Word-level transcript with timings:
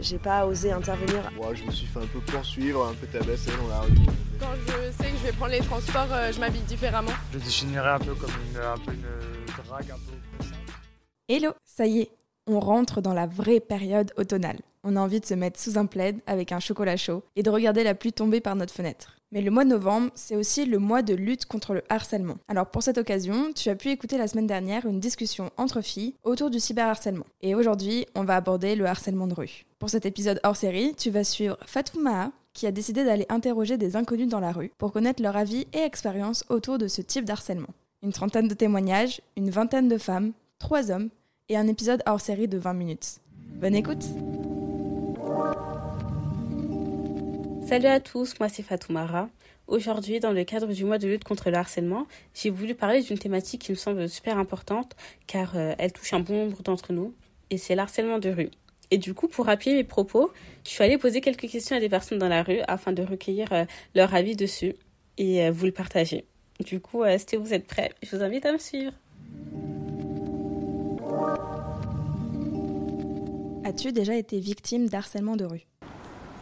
J'ai 0.00 0.18
pas 0.18 0.46
osé 0.46 0.72
intervenir. 0.72 1.30
Moi, 1.36 1.54
je 1.54 1.62
me 1.64 1.70
suis 1.70 1.86
fait 1.86 1.98
un 1.98 2.06
peu 2.06 2.20
poursuivre, 2.20 2.86
un 2.86 2.94
peu 2.94 3.06
tabasser 3.06 3.50
dans 3.60 3.68
la 3.68 3.80
rue. 3.80 3.92
Quand 4.38 4.54
je 4.66 4.90
sais 4.92 5.10
que 5.10 5.18
je 5.18 5.24
vais 5.26 5.32
prendre 5.32 5.52
les 5.52 5.60
transports, 5.60 6.08
euh, 6.10 6.32
je 6.32 6.40
m'habille 6.40 6.62
différemment. 6.62 7.10
Je 7.32 7.38
définirais 7.38 7.90
un 7.90 7.98
peu 7.98 8.14
comme 8.14 8.30
une, 8.50 8.60
un 8.60 8.78
peu 8.78 8.92
une 8.92 9.64
drague 9.64 9.90
un 9.90 9.94
peu 9.94 10.46
Hello, 11.28 11.52
ça 11.64 11.86
y 11.86 12.00
est, 12.00 12.10
on 12.46 12.58
rentre 12.60 13.00
dans 13.00 13.14
la 13.14 13.26
vraie 13.26 13.60
période 13.60 14.10
automnale. 14.16 14.58
On 14.82 14.96
a 14.96 15.00
envie 15.00 15.20
de 15.20 15.26
se 15.26 15.34
mettre 15.34 15.60
sous 15.60 15.78
un 15.78 15.86
plaid 15.86 16.18
avec 16.26 16.52
un 16.52 16.60
chocolat 16.60 16.96
chaud 16.96 17.22
et 17.36 17.42
de 17.42 17.50
regarder 17.50 17.84
la 17.84 17.94
pluie 17.94 18.12
tomber 18.12 18.40
par 18.40 18.56
notre 18.56 18.72
fenêtre. 18.72 19.16
Mais 19.32 19.42
le 19.42 19.50
mois 19.50 19.64
de 19.64 19.70
novembre, 19.70 20.10
c'est 20.14 20.34
aussi 20.34 20.64
le 20.64 20.78
mois 20.78 21.02
de 21.02 21.14
lutte 21.14 21.46
contre 21.46 21.74
le 21.74 21.82
harcèlement. 21.88 22.38
Alors 22.48 22.66
pour 22.66 22.82
cette 22.82 22.98
occasion, 22.98 23.52
tu 23.54 23.68
as 23.68 23.76
pu 23.76 23.90
écouter 23.90 24.18
la 24.18 24.26
semaine 24.26 24.46
dernière 24.46 24.86
une 24.86 24.98
discussion 24.98 25.50
entre 25.56 25.82
filles 25.82 26.14
autour 26.24 26.50
du 26.50 26.58
cyberharcèlement. 26.58 27.26
Et 27.42 27.54
aujourd'hui, 27.54 28.06
on 28.14 28.24
va 28.24 28.36
aborder 28.36 28.74
le 28.74 28.86
harcèlement 28.86 29.28
de 29.28 29.34
rue. 29.34 29.66
Pour 29.78 29.90
cet 29.90 30.04
épisode 30.04 30.40
hors 30.42 30.56
série, 30.56 30.94
tu 30.96 31.10
vas 31.10 31.24
suivre 31.24 31.58
Fatouma 31.66 32.32
qui 32.52 32.66
a 32.66 32.72
décidé 32.72 33.04
d'aller 33.04 33.26
interroger 33.28 33.76
des 33.76 33.94
inconnus 33.94 34.28
dans 34.28 34.40
la 34.40 34.50
rue 34.50 34.72
pour 34.78 34.92
connaître 34.92 35.22
leur 35.22 35.36
avis 35.36 35.68
et 35.72 35.78
expérience 35.78 36.44
autour 36.48 36.78
de 36.78 36.88
ce 36.88 37.00
type 37.00 37.24
d'harcèlement. 37.24 37.68
Une 38.02 38.12
trentaine 38.12 38.48
de 38.48 38.54
témoignages, 38.54 39.20
une 39.36 39.50
vingtaine 39.50 39.88
de 39.88 39.98
femmes, 39.98 40.32
trois 40.58 40.90
hommes 40.90 41.10
et 41.48 41.56
un 41.56 41.68
épisode 41.68 42.02
hors 42.06 42.20
série 42.20 42.48
de 42.48 42.58
20 42.58 42.72
minutes. 42.72 43.18
Bonne 43.60 43.74
écoute 43.74 44.04
Salut 47.70 47.86
à 47.86 48.00
tous, 48.00 48.34
moi 48.40 48.48
c'est 48.48 48.64
Fatoumara. 48.64 49.28
Aujourd'hui, 49.68 50.18
dans 50.18 50.32
le 50.32 50.42
cadre 50.42 50.72
du 50.72 50.84
mois 50.84 50.98
de 50.98 51.06
lutte 51.06 51.22
contre 51.22 51.50
le 51.50 51.56
harcèlement, 51.56 52.08
j'ai 52.34 52.50
voulu 52.50 52.74
parler 52.74 53.00
d'une 53.00 53.16
thématique 53.16 53.62
qui 53.62 53.70
me 53.70 53.76
semble 53.76 54.08
super 54.08 54.38
importante 54.38 54.96
car 55.28 55.52
euh, 55.54 55.74
elle 55.78 55.92
touche 55.92 56.12
un 56.12 56.18
bon 56.18 56.46
nombre 56.46 56.64
d'entre 56.64 56.92
nous 56.92 57.14
et 57.48 57.58
c'est 57.58 57.76
l'harcèlement 57.76 58.18
de 58.18 58.28
rue. 58.28 58.50
Et 58.90 58.98
du 58.98 59.14
coup, 59.14 59.28
pour 59.28 59.48
appuyer 59.48 59.76
mes 59.76 59.84
propos, 59.84 60.32
je 60.64 60.70
suis 60.70 60.82
allée 60.82 60.98
poser 60.98 61.20
quelques 61.20 61.48
questions 61.48 61.76
à 61.76 61.78
des 61.78 61.88
personnes 61.88 62.18
dans 62.18 62.28
la 62.28 62.42
rue 62.42 62.58
afin 62.66 62.90
de 62.90 63.04
recueillir 63.04 63.52
euh, 63.52 63.64
leur 63.94 64.12
avis 64.16 64.34
dessus 64.34 64.74
et 65.16 65.44
euh, 65.44 65.52
vous 65.52 65.66
le 65.66 65.70
partager. 65.70 66.24
Du 66.58 66.80
coup, 66.80 67.04
est-ce 67.04 67.24
que 67.24 67.36
vous 67.36 67.54
êtes 67.54 67.68
prêts 67.68 67.92
Je 68.02 68.16
vous 68.16 68.24
invite 68.24 68.46
à 68.46 68.52
me 68.52 68.58
suivre. 68.58 68.94
As-tu 73.64 73.92
déjà 73.92 74.16
été 74.16 74.40
victime 74.40 74.88
d'harcèlement 74.88 75.36
de 75.36 75.44
rue? 75.44 75.66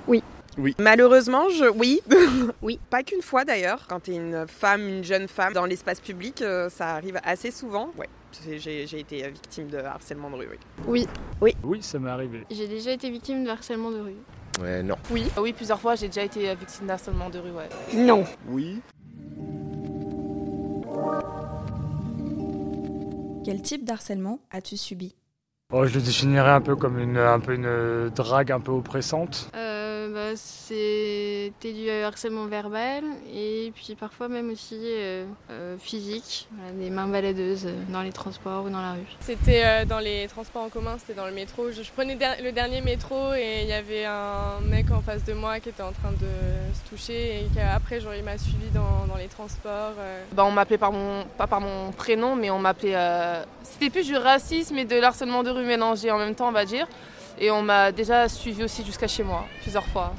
Oui. 0.06 0.22
Oui. 0.58 0.74
Malheureusement, 0.78 1.48
je... 1.50 1.70
oui. 1.70 2.00
Oui. 2.62 2.78
Pas 2.90 3.02
qu'une 3.02 3.22
fois 3.22 3.44
d'ailleurs. 3.44 3.86
Quand 3.88 4.00
tu 4.00 4.12
es 4.12 4.16
une 4.16 4.46
femme, 4.48 4.88
une 4.88 5.04
jeune 5.04 5.28
femme 5.28 5.52
dans 5.52 5.64
l'espace 5.64 6.00
public, 6.00 6.42
euh, 6.42 6.68
ça 6.68 6.94
arrive 6.94 7.18
assez 7.24 7.50
souvent. 7.50 7.90
Ouais. 7.96 8.08
J'ai 8.58 8.98
été 8.98 9.22
victime 9.28 9.68
de 9.68 9.78
harcèlement 9.78 10.30
de 10.30 10.36
rue, 10.36 10.48
oui. 10.86 11.06
Oui, 11.40 11.56
Oui, 11.62 11.82
ça 11.82 11.98
m'est 11.98 12.10
arrivé. 12.10 12.44
J'ai 12.50 12.68
déjà 12.68 12.92
été 12.92 13.08
victime 13.10 13.44
de 13.44 13.48
harcèlement 13.50 13.90
de 13.90 14.00
rue. 14.00 14.16
Ouais, 14.60 14.82
non. 14.82 14.96
oui, 15.12 15.24
oui, 15.38 15.52
plusieurs 15.52 15.80
fois 15.80 15.94
j'ai 15.94 16.08
déjà 16.08 16.24
été 16.24 16.52
victime 16.56 16.88
d'harcèlement 16.88 17.30
de 17.30 17.38
rue, 17.38 17.52
ouais. 17.52 17.68
Non. 17.94 18.24
Oui. 18.48 18.80
Quel 23.44 23.62
type 23.62 23.84
d'harcèlement 23.84 24.40
as-tu 24.50 24.76
subi? 24.76 25.14
Oh, 25.72 25.84
je 25.86 25.94
le 25.94 26.00
définirais 26.00 26.50
un 26.50 26.60
peu 26.60 26.76
comme 26.76 26.98
une, 26.98 27.18
un 27.18 27.40
peu 27.40 27.54
une 27.54 28.10
drague 28.10 28.50
un 28.52 28.60
peu 28.60 28.72
oppressante. 28.72 29.50
Euh, 29.54 29.67
bah, 30.32 30.36
C'était 30.36 31.72
du 31.72 31.90
harcèlement 31.90 32.46
verbal 32.46 33.04
et 33.34 33.72
puis 33.74 33.94
parfois 33.94 34.28
même 34.28 34.50
aussi 34.50 34.76
euh, 34.80 35.24
euh, 35.50 35.76
physique. 35.78 36.48
Voilà, 36.56 36.72
des 36.72 36.90
mains 36.90 37.06
baladeuses 37.06 37.66
euh, 37.66 37.72
dans 37.88 38.02
les 38.02 38.12
transports 38.12 38.64
ou 38.64 38.70
dans 38.70 38.80
la 38.80 38.92
rue. 38.92 38.98
C'était 39.20 39.62
euh, 39.64 39.84
dans 39.84 39.98
les 39.98 40.26
transports 40.28 40.62
en 40.62 40.68
commun, 40.68 40.96
c'était 40.98 41.14
dans 41.14 41.26
le 41.26 41.32
métro. 41.32 41.70
Je, 41.70 41.82
je 41.82 41.90
prenais 41.92 42.14
der- 42.16 42.40
le 42.42 42.52
dernier 42.52 42.80
métro 42.80 43.32
et 43.34 43.60
il 43.62 43.68
y 43.68 43.72
avait 43.72 44.04
un 44.04 44.60
mec 44.64 44.90
en 44.90 45.00
face 45.00 45.24
de 45.24 45.32
moi 45.32 45.60
qui 45.60 45.68
était 45.70 45.82
en 45.82 45.92
train 45.92 46.12
de 46.12 46.26
se 46.74 46.88
toucher 46.90 47.40
et 47.40 47.46
qu'après 47.54 48.00
genre 48.00 48.14
il 48.14 48.24
m'a 48.24 48.38
suivi 48.38 48.68
dans, 48.74 49.06
dans 49.06 49.16
les 49.16 49.28
transports. 49.28 49.94
euh. 49.98 50.22
Bah, 50.32 50.44
on 50.44 50.50
m'appelait 50.50 50.78
par 50.78 50.92
mon 50.92 51.24
pas 51.36 51.46
par 51.46 51.60
mon 51.60 51.92
prénom 51.92 52.36
mais 52.36 52.50
on 52.50 52.58
m'appelait 52.58 52.94
euh, 52.94 53.42
c'était 53.62 53.90
plus 53.90 54.06
du 54.06 54.16
racisme 54.16 54.76
et 54.78 54.84
de 54.84 54.96
l'harcèlement 54.96 55.42
de 55.42 55.50
rue 55.50 55.64
mélangé 55.64 56.10
en 56.10 56.18
même 56.18 56.34
temps 56.34 56.48
on 56.48 56.52
va 56.52 56.64
dire. 56.64 56.86
Et 57.40 57.50
on 57.50 57.62
m'a 57.62 57.92
déjà 57.92 58.28
suivi 58.28 58.64
aussi 58.64 58.84
jusqu'à 58.84 59.06
chez 59.06 59.22
moi 59.22 59.46
plusieurs 59.62 59.86
fois. 59.86 60.12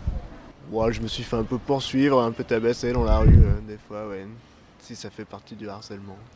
Moi, 0.72 0.92
je 0.92 1.02
me 1.02 1.08
suis 1.08 1.24
fait 1.24 1.36
un 1.36 1.44
peu 1.44 1.58
poursuivre, 1.58 2.22
un 2.22 2.32
peu 2.32 2.44
tabasser 2.44 2.94
dans 2.94 3.04
la 3.04 3.18
rue, 3.20 3.44
euh, 3.44 3.60
des 3.62 3.78
fois, 3.78 4.08
ouais. 4.08 4.26
Si 4.80 4.96
ça 4.96 5.10
fait 5.10 5.26
partie 5.26 5.56
du 5.56 5.68
harcèlement. 5.68 6.18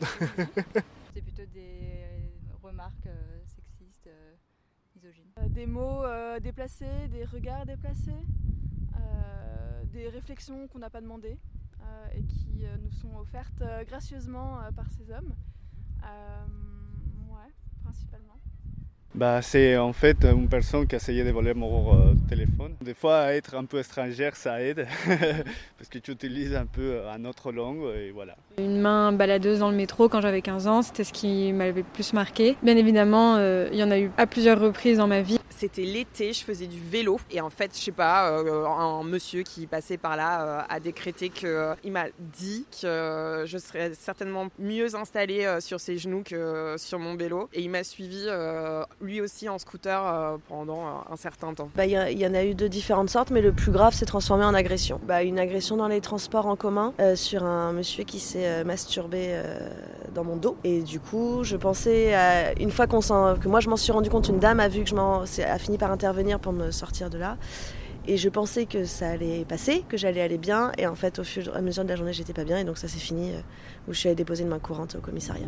C'est 1.14 1.22
plutôt 1.22 1.46
des 1.54 2.04
remarques 2.62 3.06
euh, 3.06 3.40
sexistes, 3.46 4.08
euh, 4.08 4.34
misogynes. 4.94 5.30
Euh, 5.38 5.48
des 5.48 5.66
mots 5.66 6.04
euh, 6.04 6.38
déplacés, 6.40 7.08
des 7.10 7.24
regards 7.24 7.64
déplacés, 7.64 8.10
euh, 8.96 9.82
des 9.92 10.08
réflexions 10.08 10.66
qu'on 10.68 10.80
n'a 10.80 10.90
pas 10.90 11.00
demandées 11.00 11.38
euh, 11.80 12.06
et 12.16 12.22
qui 12.24 12.66
euh, 12.66 12.76
nous 12.82 12.90
sont 12.92 13.16
offertes 13.16 13.62
euh, 13.62 13.84
gracieusement 13.84 14.58
euh, 14.60 14.72
par 14.72 14.86
ces 14.90 15.10
hommes. 15.12 15.34
Euh, 16.02 16.46
ouais, 17.32 17.52
principalement. 17.82 18.38
Bah, 19.14 19.42
c'est 19.42 19.76
en 19.76 19.92
fait 19.92 20.24
une 20.24 20.48
personne 20.48 20.88
qui 20.88 20.96
a 20.96 20.98
essayé 20.98 21.22
de 21.22 21.30
voler 21.30 21.54
mon 21.54 21.94
euh, 21.94 22.14
téléphone. 22.28 22.74
Des 22.80 22.94
fois, 22.94 23.32
être 23.32 23.54
un 23.54 23.64
peu 23.64 23.78
étrangère, 23.78 24.34
ça 24.34 24.60
aide, 24.60 24.88
parce 25.78 25.88
que 25.88 25.98
tu 25.98 26.10
utilises 26.10 26.54
un 26.54 26.66
peu 26.66 26.98
un 27.08 27.24
autre 27.24 27.52
langue, 27.52 27.84
et 27.96 28.10
voilà. 28.10 28.34
Une 28.58 28.80
main 28.80 29.12
baladeuse 29.12 29.60
dans 29.60 29.70
le 29.70 29.76
métro 29.76 30.08
quand 30.08 30.20
j'avais 30.20 30.42
15 30.42 30.66
ans, 30.66 30.82
c'était 30.82 31.04
ce 31.04 31.12
qui 31.12 31.52
m'avait 31.52 31.82
le 31.82 31.86
plus 31.92 32.12
marqué. 32.12 32.56
Bien 32.64 32.76
évidemment, 32.76 33.36
euh, 33.36 33.68
il 33.72 33.78
y 33.78 33.84
en 33.84 33.90
a 33.92 33.98
eu 34.00 34.10
à 34.16 34.26
plusieurs 34.26 34.60
reprises 34.60 34.98
dans 34.98 35.06
ma 35.06 35.22
vie. 35.22 35.38
C'était 35.56 35.82
l'été, 35.82 36.32
je 36.32 36.42
faisais 36.42 36.66
du 36.66 36.80
vélo 36.80 37.20
et 37.30 37.40
en 37.40 37.48
fait, 37.48 37.70
je 37.74 37.80
sais 37.80 37.92
pas, 37.92 38.28
euh, 38.30 38.66
un 38.66 39.04
monsieur 39.04 39.42
qui 39.44 39.68
passait 39.68 39.96
par 39.96 40.16
là 40.16 40.42
euh, 40.42 40.62
a 40.68 40.80
décrété 40.80 41.28
que 41.28 41.46
euh, 41.46 41.74
il 41.84 41.92
m'a 41.92 42.06
dit 42.18 42.66
que 42.82 42.86
euh, 42.86 43.46
je 43.46 43.58
serais 43.58 43.92
certainement 43.94 44.48
mieux 44.58 44.96
installée 44.96 45.44
euh, 45.44 45.60
sur 45.60 45.78
ses 45.78 45.96
genoux 45.96 46.22
que 46.24 46.34
euh, 46.34 46.76
sur 46.76 46.98
mon 46.98 47.14
vélo 47.14 47.48
et 47.52 47.60
il 47.62 47.70
m'a 47.70 47.84
suivi 47.84 48.24
euh, 48.26 48.82
lui 49.04 49.20
aussi 49.20 49.48
en 49.48 49.58
scooter 49.58 50.02
euh, 50.04 50.36
pendant 50.48 50.86
euh, 50.86 51.12
un 51.12 51.16
certain 51.16 51.54
temps. 51.54 51.70
Bah, 51.76 51.86
Il 51.86 51.92
y, 51.92 52.26
en 52.26 52.34
a 52.34 52.44
eu 52.44 52.54
de 52.54 52.66
différentes 52.66 53.10
sortes, 53.10 53.30
mais 53.30 53.42
le 53.42 53.52
plus 53.52 53.70
grave 53.70 53.94
s'est 53.94 54.06
transformé 54.06 54.44
en 54.44 54.54
agression. 54.54 55.00
Bah, 55.06 55.22
une 55.22 55.38
agression 55.38 55.76
dans 55.76 55.88
les 55.88 56.00
transports 56.00 56.46
en 56.46 56.56
commun 56.56 56.92
euh, 57.00 57.14
sur 57.16 57.44
un 57.44 57.72
monsieur 57.72 58.04
qui 58.04 58.18
s'est 58.18 58.64
masturbé 58.64 59.38
dans 60.14 60.24
mon 60.24 60.36
dos. 60.36 60.56
Et 60.64 60.82
du 60.82 61.00
coup, 61.00 61.44
je 61.44 61.56
pensais, 61.56 62.14
une 62.58 62.70
fois 62.70 62.86
que 62.86 63.48
moi 63.48 63.60
je 63.60 63.68
m'en 63.68 63.76
suis 63.76 63.92
rendu 63.92 64.10
compte, 64.10 64.28
une 64.28 64.38
dame 64.38 64.60
a 64.60 64.68
vu 64.68 64.82
que 64.82 64.90
je 64.90 64.94
m'en, 64.94 65.22
a 65.22 65.58
fini 65.58 65.78
par 65.78 65.90
intervenir 65.90 66.40
pour 66.40 66.52
me 66.52 66.70
sortir 66.70 67.10
de 67.10 67.18
là. 67.18 67.36
Et 68.06 68.16
je 68.16 68.28
pensais 68.28 68.66
que 68.66 68.84
ça 68.84 69.08
allait 69.10 69.44
passer, 69.44 69.84
que 69.88 69.96
j'allais 69.96 70.20
aller 70.20 70.38
bien. 70.38 70.72
Et 70.78 70.86
en 70.86 70.94
fait, 70.94 71.18
au 71.18 71.24
fur 71.24 71.54
et 71.54 71.58
à 71.58 71.60
mesure 71.60 71.84
de 71.84 71.88
la 71.88 71.96
journée, 71.96 72.12
j'étais 72.12 72.34
pas 72.34 72.44
bien. 72.44 72.58
Et 72.58 72.64
donc 72.64 72.78
ça 72.78 72.88
s'est 72.88 72.98
fini 72.98 73.32
où 73.88 73.92
je 73.92 73.98
suis 73.98 74.08
allée 74.08 74.16
déposer 74.16 74.42
une 74.42 74.50
main 74.50 74.58
courante 74.58 74.96
au 74.96 75.00
commissariat. 75.00 75.46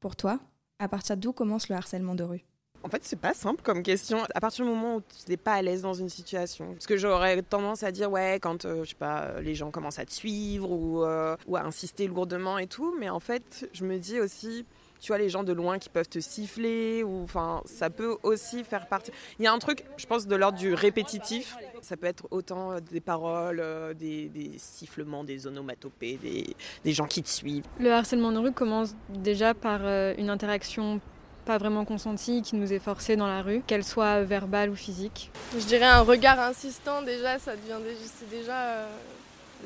Pour 0.00 0.16
toi, 0.16 0.40
à 0.78 0.88
partir 0.88 1.18
d'où 1.18 1.34
commence 1.34 1.68
le 1.68 1.76
harcèlement 1.76 2.14
de 2.14 2.24
rue? 2.24 2.44
En 2.82 2.88
fait, 2.88 3.04
c'est 3.04 3.20
pas 3.20 3.34
simple 3.34 3.60
comme 3.62 3.82
question. 3.82 4.24
À 4.34 4.40
partir 4.40 4.64
du 4.64 4.70
moment 4.70 4.96
où 4.96 5.00
tu 5.02 5.30
n'es 5.30 5.36
pas 5.36 5.52
à 5.52 5.60
l'aise 5.60 5.82
dans 5.82 5.92
une 5.92 6.08
situation, 6.08 6.72
parce 6.72 6.86
que 6.86 6.96
j'aurais 6.96 7.42
tendance 7.42 7.82
à 7.82 7.92
dire 7.92 8.10
ouais 8.10 8.38
quand 8.40 8.64
euh, 8.64 8.84
je 8.84 8.90
sais 8.90 8.94
pas 8.94 9.24
euh, 9.24 9.40
les 9.42 9.54
gens 9.54 9.70
commencent 9.70 9.98
à 9.98 10.06
te 10.06 10.12
suivre 10.12 11.04
euh, 11.04 11.36
ou 11.46 11.56
à 11.56 11.64
insister 11.64 12.06
lourdement 12.06 12.56
et 12.56 12.66
tout, 12.66 12.96
mais 12.98 13.10
en 13.10 13.20
fait, 13.20 13.68
je 13.74 13.84
me 13.84 13.98
dis 13.98 14.18
aussi 14.18 14.64
tu 15.00 15.08
vois 15.08 15.18
les 15.18 15.28
gens 15.28 15.42
de 15.42 15.52
loin 15.52 15.78
qui 15.78 15.88
peuvent 15.88 16.08
te 16.08 16.20
siffler 16.20 17.02
ou 17.02 17.22
enfin 17.24 17.62
ça 17.64 17.90
peut 17.90 18.16
aussi 18.22 18.64
faire 18.64 18.86
partie. 18.86 19.10
Il 19.38 19.44
y 19.44 19.48
a 19.48 19.52
un 19.52 19.58
truc, 19.58 19.84
je 19.96 20.06
pense 20.06 20.26
de 20.26 20.36
l'ordre 20.36 20.58
du 20.58 20.74
répétitif. 20.74 21.56
Ça 21.82 21.96
peut 21.96 22.06
être 22.06 22.26
autant 22.30 22.72
euh, 22.72 22.80
des 22.80 23.00
paroles, 23.00 23.60
euh, 23.60 23.94
des, 23.94 24.28
des 24.28 24.52
sifflements, 24.58 25.24
des 25.24 25.46
onomatopées, 25.46 26.18
des, 26.22 26.54
des 26.84 26.92
gens 26.92 27.06
qui 27.06 27.22
te 27.22 27.28
suivent. 27.28 27.64
Le 27.78 27.90
harcèlement 27.92 28.32
de 28.32 28.38
rue 28.38 28.52
commence 28.52 28.94
déjà 29.08 29.54
par 29.54 29.80
euh, 29.82 30.14
une 30.18 30.28
interaction 30.30 31.00
pas 31.46 31.56
vraiment 31.56 31.86
consentie 31.86 32.42
qui 32.42 32.54
nous 32.56 32.70
est 32.72 32.78
forcée 32.78 33.16
dans 33.16 33.26
la 33.26 33.40
rue, 33.42 33.62
qu'elle 33.66 33.82
soit 33.82 34.22
verbale 34.22 34.68
ou 34.70 34.76
physique. 34.76 35.30
Je 35.58 35.64
dirais 35.64 35.86
un 35.86 36.02
regard 36.02 36.38
insistant 36.38 37.00
déjà 37.02 37.38
ça 37.38 37.56
devient 37.56 37.78
déjà 37.82 38.00
c'est 38.04 38.28
déjà 38.30 38.60
euh, 38.66 38.86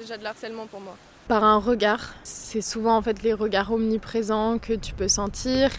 déjà 0.00 0.16
de 0.16 0.22
l'harcèlement 0.22 0.66
pour 0.66 0.80
moi. 0.80 0.96
Par 1.28 1.42
un 1.42 1.58
regard. 1.58 2.12
C'est 2.22 2.60
souvent 2.60 2.96
en 2.96 3.02
fait 3.02 3.22
les 3.22 3.32
regards 3.32 3.72
omniprésents 3.72 4.58
que 4.58 4.74
tu 4.74 4.92
peux 4.92 5.08
sentir, 5.08 5.70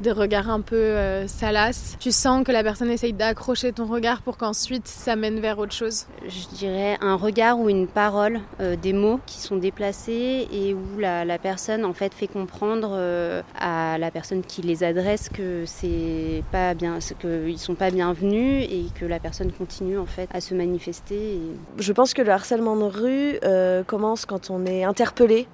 des 0.00 0.12
regards 0.12 0.48
un 0.50 0.60
peu 0.60 0.76
euh, 0.76 1.26
salaces. 1.26 1.96
Tu 1.98 2.12
sens 2.12 2.44
que 2.44 2.52
la 2.52 2.62
personne 2.62 2.90
essaye 2.90 3.12
d'accrocher 3.12 3.72
ton 3.72 3.86
regard 3.86 4.22
pour 4.22 4.36
qu'ensuite 4.36 4.86
ça 4.86 5.16
mène 5.16 5.40
vers 5.40 5.58
autre 5.58 5.72
chose. 5.72 6.06
Je 6.26 6.56
dirais 6.56 6.96
un 7.00 7.16
regard 7.16 7.58
ou 7.58 7.68
une 7.68 7.86
parole, 7.86 8.40
euh, 8.60 8.76
des 8.76 8.92
mots 8.92 9.20
qui 9.26 9.40
sont 9.40 9.56
déplacés 9.56 10.46
et 10.52 10.74
où 10.74 10.98
la, 10.98 11.24
la 11.24 11.38
personne 11.38 11.84
en 11.84 11.92
fait 11.94 12.14
fait 12.14 12.26
comprendre 12.28 12.90
euh, 12.92 13.42
à 13.58 13.98
la 13.98 14.10
personne 14.10 14.42
qui 14.42 14.62
les 14.62 14.84
adresse 14.84 15.28
que 15.28 15.64
c'est 15.66 16.42
pas 16.52 16.74
bien, 16.74 16.98
qu'ils 17.20 17.58
sont 17.58 17.74
pas 17.74 17.90
bienvenus 17.90 18.64
et 18.70 18.86
que 18.94 19.04
la 19.04 19.18
personne 19.18 19.50
continue 19.52 19.98
en 19.98 20.06
fait 20.06 20.28
à 20.32 20.40
se 20.40 20.54
manifester. 20.54 21.34
et- 21.34 21.40
Je 21.78 21.92
pense 21.92 22.14
que 22.14 22.22
le 22.22 22.30
harcèlement 22.30 22.76
de 22.76 22.84
rue 22.84 23.38
euh, 23.44 23.82
commence 23.84 24.26
quand 24.26 24.50
on 24.50 24.64
est 24.66 24.84
interpellé 24.84 25.46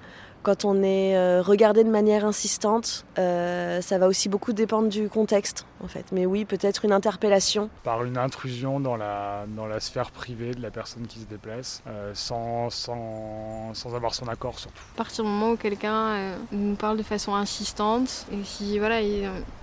Quand 0.45 0.63
on 0.63 0.83
est 0.83 1.17
euh, 1.17 1.41
regardé 1.41 1.83
de 1.83 1.89
manière 1.89 2.23
insistante, 2.23 3.03
euh, 3.17 3.81
ça 3.81 3.97
va 3.97 4.07
aussi 4.07 4.29
beaucoup 4.29 4.53
dépendre 4.53 4.89
du 4.89 5.09
contexte 5.09 5.65
en 5.83 5.87
fait. 5.87 6.05
Mais 6.11 6.27
oui, 6.27 6.45
peut-être 6.45 6.85
une 6.85 6.91
interpellation. 6.91 7.67
Par 7.81 8.03
une 8.03 8.15
intrusion 8.15 8.79
dans 8.79 8.95
la, 8.95 9.45
dans 9.47 9.65
la 9.65 9.79
sphère 9.79 10.11
privée 10.11 10.53
de 10.53 10.61
la 10.61 10.69
personne 10.69 11.07
qui 11.07 11.17
se 11.17 11.25
déplace, 11.25 11.81
euh, 11.87 12.11
sans, 12.13 12.69
sans, 12.69 13.73
sans, 13.73 13.95
avoir 13.95 14.13
son 14.13 14.27
accord 14.27 14.59
surtout. 14.59 14.83
À 14.93 14.97
partir 14.97 15.23
du 15.23 15.31
moment 15.31 15.53
où 15.53 15.57
quelqu'un 15.57 16.35
nous 16.51 16.75
parle 16.75 16.97
de 16.97 17.03
façon 17.03 17.33
insistante, 17.33 18.27
et 18.31 18.43
si 18.43 18.77
voilà, 18.77 18.99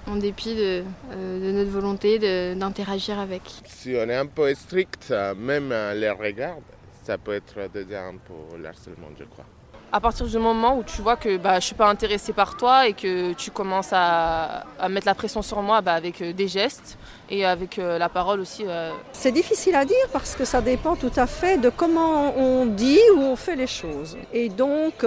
en 0.08 0.16
dépit 0.16 0.56
de, 0.56 0.82
de 1.12 1.52
notre 1.52 1.70
volonté 1.70 2.18
d'interagir 2.56 3.20
avec. 3.20 3.42
Si 3.66 3.94
on 3.96 4.08
est 4.08 4.16
un 4.16 4.26
peu 4.26 4.52
strict, 4.52 5.14
même 5.36 5.68
les 5.94 6.10
regards, 6.10 6.58
ça 7.04 7.18
peut 7.18 7.34
être 7.34 7.70
déjà 7.72 8.02
un 8.02 8.16
peu 8.16 8.58
l'harcèlement, 8.60 9.06
je 9.16 9.22
crois 9.26 9.46
à 9.92 10.00
partir 10.00 10.26
du 10.26 10.38
moment 10.38 10.78
où 10.78 10.82
tu 10.84 11.02
vois 11.02 11.16
que 11.16 11.36
bah, 11.36 11.60
je 11.60 11.66
suis 11.66 11.74
pas 11.74 11.88
intéressée 11.88 12.32
par 12.32 12.56
toi 12.56 12.88
et 12.88 12.94
que 12.94 13.34
tu 13.34 13.50
commences 13.50 13.90
à, 13.92 14.64
mettre 14.88 15.06
la 15.06 15.14
pression 15.14 15.42
sur 15.42 15.60
moi 15.60 15.82
bah, 15.82 15.92
avec 15.92 16.22
euh, 16.22 16.32
des 16.32 16.48
gestes 16.48 16.96
et 17.32 17.46
avec 17.46 17.78
euh, 17.78 17.98
la 17.98 18.10
parole 18.10 18.40
aussi. 18.40 18.64
Euh. 18.68 18.92
C'est 19.12 19.32
difficile 19.32 19.74
à 19.74 19.84
dire 19.86 20.06
parce 20.12 20.36
que 20.36 20.44
ça 20.44 20.60
dépend 20.60 20.94
tout 20.96 21.10
à 21.16 21.26
fait 21.26 21.56
de 21.56 21.70
comment 21.70 22.36
on 22.36 22.66
dit 22.66 23.00
ou 23.16 23.20
on 23.20 23.36
fait 23.36 23.56
les 23.56 23.66
choses. 23.66 24.16
Et 24.32 24.48
donc, 24.50 25.04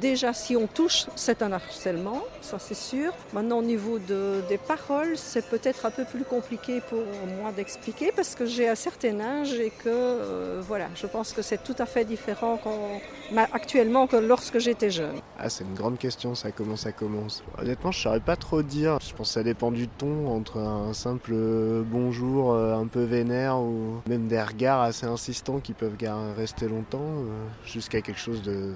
déjà, 0.00 0.32
si 0.32 0.56
on 0.56 0.66
touche, 0.66 1.06
c'est 1.16 1.42
un 1.42 1.52
harcèlement, 1.52 2.22
ça 2.42 2.58
c'est 2.58 2.76
sûr. 2.76 3.12
Maintenant, 3.32 3.58
au 3.58 3.62
niveau 3.62 3.98
de, 3.98 4.42
des 4.48 4.58
paroles, 4.58 5.16
c'est 5.16 5.48
peut-être 5.48 5.86
un 5.86 5.90
peu 5.90 6.04
plus 6.04 6.24
compliqué 6.24 6.80
pour 6.80 7.00
moi 7.40 7.52
d'expliquer 7.52 8.12
parce 8.14 8.34
que 8.34 8.44
j'ai 8.44 8.68
un 8.68 8.74
certain 8.74 9.18
âge 9.20 9.54
et 9.54 9.70
que, 9.70 10.60
voilà, 10.60 10.88
je 10.94 11.06
pense 11.06 11.32
que 11.32 11.42
c'est 11.42 11.62
tout 11.62 11.76
à 11.78 11.86
fait 11.86 12.04
différent 12.04 12.60
actuellement 13.52 14.06
que 14.06 14.16
lorsque 14.16 14.58
j'étais 14.58 14.90
jeune 14.90 15.20
Ah, 15.38 15.48
c'est 15.48 15.64
une 15.64 15.74
grande 15.74 15.98
question, 15.98 16.34
ça 16.34 16.50
commence, 16.50 16.80
ça 16.80 16.92
commence? 16.92 17.42
Honnêtement, 17.58 17.92
je 17.92 18.00
saurais 18.00 18.20
pas 18.20 18.36
trop 18.36 18.62
dire. 18.62 18.98
Je 19.00 19.14
pense 19.14 19.28
que 19.28 19.34
ça 19.34 19.42
dépend 19.42 19.70
du 19.70 19.88
ton, 19.88 20.28
entre 20.28 20.58
un 20.58 20.92
simple 20.92 21.37
bonjour 21.86 22.52
euh, 22.52 22.74
un 22.74 22.86
peu 22.86 23.02
vénère 23.02 23.58
ou 23.58 24.02
même 24.08 24.28
des 24.28 24.40
regards 24.40 24.82
assez 24.82 25.06
insistants 25.06 25.60
qui 25.60 25.72
peuvent 25.72 25.96
rester 26.36 26.68
longtemps, 26.68 27.00
euh, 27.02 27.46
jusqu'à 27.64 28.00
quelque 28.00 28.20
chose 28.20 28.42
de 28.42 28.74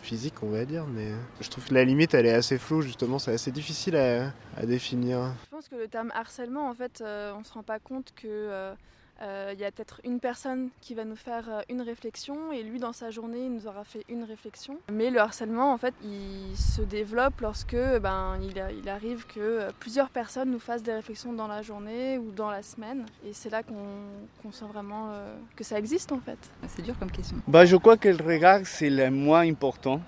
physique, 0.00 0.42
on 0.42 0.50
va 0.50 0.64
dire, 0.64 0.86
mais 0.86 1.12
je 1.40 1.48
trouve 1.48 1.66
que 1.66 1.74
la 1.74 1.84
limite, 1.84 2.14
elle 2.14 2.26
est 2.26 2.32
assez 2.32 2.58
floue, 2.58 2.82
justement, 2.82 3.18
c'est 3.18 3.32
assez 3.32 3.50
difficile 3.50 3.96
à, 3.96 4.32
définir. 4.66 5.32
Je 5.44 5.50
pense 5.50 5.68
que 5.68 5.76
le 5.76 5.88
terme 5.88 6.10
harcèlement, 6.14 6.68
en 6.68 6.74
fait, 6.74 7.00
euh, 7.00 7.32
on 7.38 7.44
se 7.44 7.52
rend 7.52 7.62
pas 7.62 7.78
compte 7.78 8.12
que 8.14 8.26
euh, 8.26 8.74
il 9.20 9.60
y 9.60 9.64
a 9.64 9.70
peut-être 9.70 10.00
une 10.04 10.20
personne 10.20 10.70
qui 10.80 10.94
va 10.94 11.04
nous 11.04 11.16
faire 11.16 11.44
euh, 11.48 11.60
une 11.68 11.82
réflexion 11.82 12.52
et 12.52 12.62
lui 12.62 12.78
dans 12.78 12.92
sa 12.92 13.10
journée 13.10 13.44
il 13.46 13.52
nous 13.52 13.66
aura 13.66 13.84
fait 13.84 14.04
une 14.08 14.24
réflexion. 14.24 14.78
Mais 14.90 15.10
le 15.10 15.20
harcèlement 15.20 15.72
en 15.72 15.78
fait 15.78 15.94
il 16.02 16.56
se 16.56 16.82
développe 16.82 17.40
lorsque 17.40 17.76
ben, 18.00 18.38
il, 18.42 18.88
arrive 18.88 19.26
que 19.26 19.40
euh, 19.40 19.70
plusieurs 19.78 20.10
personnes 20.10 20.50
nous 20.50 20.58
fassent 20.58 20.82
des 20.82 20.94
réflexions 20.94 21.32
dans 21.32 21.46
la 21.46 21.62
journée 21.62 22.18
ou 22.18 22.30
dans 22.30 22.50
la 22.50 22.62
semaine 22.62 23.06
et 23.26 23.32
c'est 23.32 23.50
là 23.50 23.62
qu'on 23.62 24.52
sent 24.52 24.64
vraiment 24.72 25.12
que 25.56 25.64
ça 25.64 25.78
existe 25.78 26.12
en 26.12 26.20
fait. 26.20 26.38
C'est 26.68 26.82
dur 26.82 26.98
comme 26.98 27.10
question. 27.10 27.36
Bah, 27.46 27.64
je 27.64 27.76
crois 27.76 27.96
que 27.96 28.08
le 28.08 28.24
regard 28.24 28.60
c'est 28.64 28.90
le 28.90 29.10
moins 29.10 29.48
important. 29.48 30.00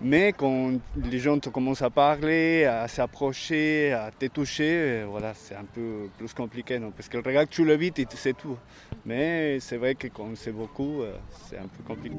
Mais 0.00 0.32
quand 0.32 0.72
les 0.96 1.18
gens 1.18 1.38
te 1.38 1.48
commencent 1.48 1.82
à 1.82 1.90
parler, 1.90 2.64
à 2.64 2.86
s'approcher, 2.88 3.92
à 3.92 4.10
te 4.10 4.26
toucher, 4.26 4.64
euh, 4.64 5.06
voilà, 5.08 5.32
c'est 5.34 5.54
un 5.54 5.64
peu 5.64 6.08
plus 6.18 6.32
compliqué. 6.34 6.78
Non 6.78 6.90
Parce 6.90 7.08
que 7.08 7.16
le 7.16 7.22
regard, 7.22 7.48
tu 7.48 7.64
le 7.64 7.82
et 7.82 7.92
c'est 8.14 8.36
tout. 8.36 8.56
Mais 9.04 9.58
c'est 9.60 9.76
vrai 9.76 9.94
que 9.94 10.08
quand 10.08 10.24
on 10.32 10.36
sait 10.36 10.52
beaucoup, 10.52 11.02
euh, 11.02 11.12
c'est 11.48 11.58
un 11.58 11.68
peu 11.68 11.82
compliqué. 11.86 12.16